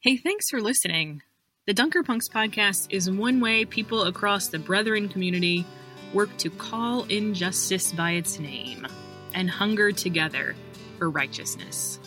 Hey, 0.00 0.16
thanks 0.16 0.50
for 0.50 0.60
listening. 0.60 1.22
The 1.66 1.74
Dunkerpunks 1.74 2.28
podcast 2.28 2.88
is 2.90 3.10
one 3.10 3.40
way 3.40 3.64
people 3.64 4.02
across 4.02 4.48
the 4.48 4.58
Brethren 4.58 5.08
community 5.08 5.64
work 6.12 6.36
to 6.38 6.50
call 6.50 7.04
injustice 7.04 7.92
by 7.92 8.12
its 8.12 8.38
name 8.38 8.86
and 9.34 9.48
hunger 9.48 9.92
together 9.92 10.54
for 10.98 11.08
righteousness. 11.08 11.98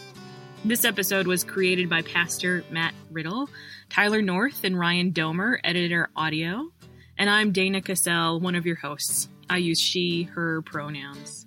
This 0.65 0.83
episode 0.83 1.25
was 1.25 1.43
created 1.43 1.89
by 1.89 2.01
Pastor 2.01 2.63
Matt 2.69 2.93
Rittle, 3.11 3.49
Tyler 3.89 4.21
North, 4.21 4.63
and 4.63 4.77
Ryan 4.77 5.11
Domer, 5.11 5.57
editor 5.63 6.09
audio, 6.15 6.69
and 7.17 7.29
I'm 7.29 7.51
Dana 7.51 7.81
Cassell, 7.81 8.39
one 8.41 8.55
of 8.55 8.65
your 8.65 8.75
hosts. 8.75 9.29
I 9.49 9.57
use 9.57 9.79
she, 9.79 10.23
her 10.23 10.61
pronouns. 10.61 11.45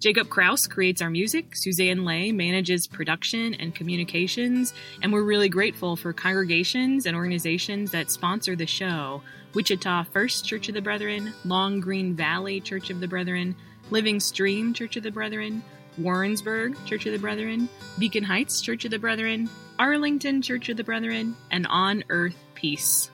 Jacob 0.00 0.30
Kraus 0.30 0.66
creates 0.66 1.02
our 1.02 1.10
music, 1.10 1.54
Suzanne 1.54 2.06
Lay 2.06 2.32
manages 2.32 2.86
production 2.86 3.52
and 3.52 3.74
communications, 3.74 4.72
and 5.02 5.12
we're 5.12 5.22
really 5.22 5.50
grateful 5.50 5.94
for 5.94 6.14
congregations 6.14 7.04
and 7.04 7.14
organizations 7.14 7.90
that 7.90 8.10
sponsor 8.10 8.56
the 8.56 8.66
show 8.66 9.22
Wichita 9.52 10.04
First 10.04 10.46
Church 10.46 10.68
of 10.68 10.74
the 10.74 10.80
Brethren, 10.80 11.34
Long 11.44 11.80
Green 11.80 12.14
Valley 12.14 12.60
Church 12.60 12.88
of 12.88 13.00
the 13.00 13.08
Brethren, 13.08 13.54
Living 13.90 14.20
Stream 14.20 14.72
Church 14.72 14.96
of 14.96 15.02
the 15.02 15.10
Brethren, 15.10 15.62
Warrensburg 15.98 16.76
Church 16.86 17.04
of 17.04 17.12
the 17.12 17.18
Brethren, 17.18 17.68
Beacon 17.98 18.24
Heights 18.24 18.62
Church 18.62 18.86
of 18.86 18.90
the 18.92 18.98
Brethren, 18.98 19.50
Arlington 19.78 20.40
Church 20.40 20.70
of 20.70 20.78
the 20.78 20.84
Brethren, 20.84 21.36
and 21.50 21.66
On 21.66 22.04
Earth 22.08 22.36
Peace. 22.54 23.10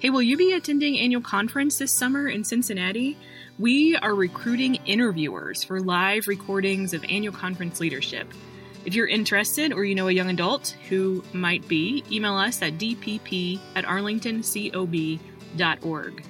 Hey, 0.00 0.08
will 0.08 0.22
you 0.22 0.38
be 0.38 0.54
attending 0.54 0.98
annual 0.98 1.20
conference 1.20 1.76
this 1.76 1.92
summer 1.92 2.26
in 2.26 2.42
Cincinnati? 2.42 3.18
We 3.58 3.96
are 3.96 4.14
recruiting 4.14 4.76
interviewers 4.86 5.62
for 5.62 5.78
live 5.78 6.26
recordings 6.26 6.94
of 6.94 7.04
annual 7.10 7.34
conference 7.34 7.80
leadership. 7.80 8.26
If 8.86 8.94
you're 8.94 9.06
interested 9.06 9.74
or 9.74 9.84
you 9.84 9.94
know 9.94 10.08
a 10.08 10.12
young 10.12 10.30
adult 10.30 10.74
who 10.88 11.22
might 11.34 11.68
be, 11.68 12.02
email 12.10 12.38
us 12.38 12.62
at 12.62 12.78
dpp 12.78 13.60
at 13.76 13.84
arlingtoncob.org. 13.84 16.24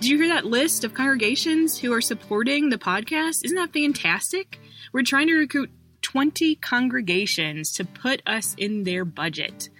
Did 0.00 0.10
you 0.10 0.18
hear 0.18 0.28
that 0.28 0.44
list 0.44 0.84
of 0.84 0.92
congregations 0.92 1.78
who 1.78 1.94
are 1.94 2.02
supporting 2.02 2.68
the 2.68 2.76
podcast? 2.76 3.46
Isn't 3.46 3.56
that 3.56 3.72
fantastic? 3.72 4.60
We're 4.92 5.04
trying 5.04 5.28
to 5.28 5.36
recruit 5.36 5.70
20 6.02 6.56
congregations 6.56 7.72
to 7.72 7.86
put 7.86 8.20
us 8.26 8.54
in 8.58 8.84
their 8.84 9.06
budget. 9.06 9.70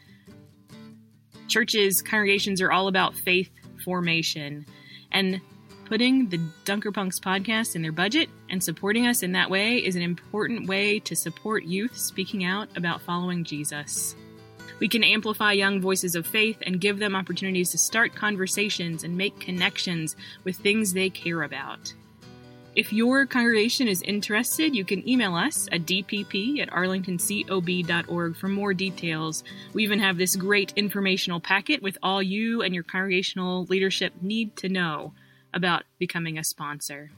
Churches, 1.49 2.03
congregations 2.03 2.61
are 2.61 2.71
all 2.71 2.89
about 2.89 3.17
faith 3.17 3.51
formation. 3.85 4.67
And 5.11 5.41
Putting 5.89 6.29
the 6.29 6.39
Dunkerpunks 6.67 7.19
podcast 7.19 7.75
in 7.75 7.81
their 7.81 7.93
budget 7.93 8.29
and 8.51 8.63
supporting 8.63 9.07
us 9.07 9.23
in 9.23 9.33
that 9.33 9.49
way 9.49 9.79
is 9.79 9.97
an 9.97 10.03
important 10.03 10.69
way 10.69 10.99
to 11.01 11.17
support 11.17 11.65
youth 11.65 11.97
speaking 11.97 12.45
out 12.45 12.69
about 12.77 13.01
following 13.01 13.43
Jesus. 13.43 14.15
We 14.81 14.89
can 14.89 15.03
amplify 15.03 15.53
young 15.53 15.81
voices 15.81 16.15
of 16.15 16.27
faith 16.27 16.59
and 16.67 16.79
give 16.79 16.99
them 16.99 17.17
opportunities 17.17 17.71
to 17.71 17.79
start 17.79 18.15
conversations 18.15 19.03
and 19.03 19.17
make 19.17 19.41
connections 19.41 20.15
with 20.45 20.57
things 20.57 20.93
they 20.93 21.09
care 21.09 21.43
about. 21.43 21.95
If 22.75 22.93
your 22.93 23.27
congregation 23.27 23.89
is 23.89 24.03
interested, 24.03 24.75
you 24.75 24.85
can 24.85 25.09
email 25.09 25.35
us 25.35 25.69
at 25.73 25.83
dpp 25.83 26.61
at 26.61 26.71
arlingtoncob.org 26.71 28.37
for 28.37 28.49
more 28.49 28.75
details. 28.75 29.43
We 29.73 29.83
even 29.83 29.99
have 29.99 30.17
this 30.17 30.37
great 30.37 30.73
informational 30.77 31.41
packet 31.41 31.83
with 31.83 31.99
all 32.03 32.23
you 32.23 32.63
and 32.63 32.75
your 32.75 32.85
congregational 32.85 33.65
leadership 33.65 34.13
need 34.21 34.57
to 34.59 34.69
know 34.69 35.13
about 35.53 35.85
becoming 35.99 36.39
a 36.39 36.45
sponsor. 36.45 37.11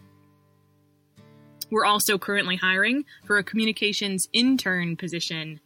We're 1.71 1.85
also 1.85 2.19
currently 2.19 2.57
hiring 2.57 3.05
for 3.25 3.39
a 3.39 3.45
communications 3.45 4.29
intern 4.33 4.97
position. 4.97 5.61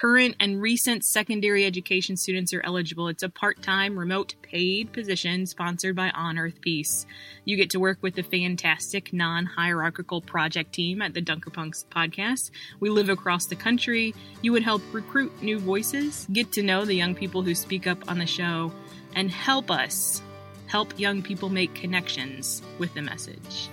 Current 0.00 0.36
and 0.40 0.62
recent 0.62 1.04
secondary 1.04 1.66
education 1.66 2.16
students 2.16 2.54
are 2.54 2.62
eligible. 2.64 3.08
It's 3.08 3.22
a 3.22 3.28
part 3.28 3.60
time, 3.60 3.98
remote, 3.98 4.34
paid 4.40 4.94
position 4.94 5.44
sponsored 5.44 5.94
by 5.94 6.08
On 6.12 6.38
Earth 6.38 6.62
Peace. 6.62 7.04
You 7.44 7.58
get 7.58 7.68
to 7.70 7.80
work 7.80 7.98
with 8.00 8.14
the 8.14 8.22
fantastic 8.22 9.12
non 9.12 9.44
hierarchical 9.44 10.22
project 10.22 10.72
team 10.72 11.02
at 11.02 11.12
the 11.12 11.20
Dunkerpunks 11.20 11.84
podcast. 11.84 12.50
We 12.80 12.88
live 12.88 13.10
across 13.10 13.44
the 13.44 13.56
country. 13.56 14.14
You 14.40 14.52
would 14.52 14.62
help 14.62 14.80
recruit 14.90 15.42
new 15.42 15.58
voices, 15.58 16.26
get 16.32 16.50
to 16.52 16.62
know 16.62 16.86
the 16.86 16.94
young 16.94 17.14
people 17.14 17.42
who 17.42 17.54
speak 17.54 17.86
up 17.86 18.10
on 18.10 18.16
the 18.16 18.26
show, 18.26 18.72
and 19.14 19.30
help 19.30 19.70
us 19.70 20.22
help 20.66 20.98
young 20.98 21.20
people 21.20 21.50
make 21.50 21.74
connections 21.74 22.62
with 22.78 22.94
the 22.94 23.02
message. 23.02 23.68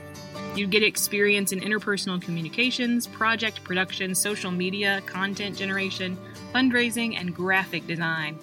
You'd 0.56 0.72
get 0.72 0.84
experience 0.84 1.52
in 1.52 1.60
interpersonal 1.60 2.22
communications, 2.22 3.08
project 3.08 3.64
production, 3.64 4.16
social 4.16 4.52
media, 4.52 5.02
content 5.06 5.56
generation, 5.56 6.18
fundraising, 6.54 7.20
and 7.20 7.36
graphic 7.36 7.86
design. 7.86 8.40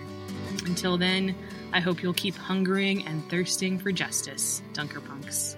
Until 0.65 0.97
then, 0.97 1.35
I 1.71 1.81
hope 1.81 2.01
you'll 2.01 2.13
keep 2.13 2.35
hungering 2.35 3.05
and 3.05 3.27
thirsting 3.29 3.77
for 3.77 3.91
justice, 3.91 4.63
Dunkerpunks. 4.73 5.55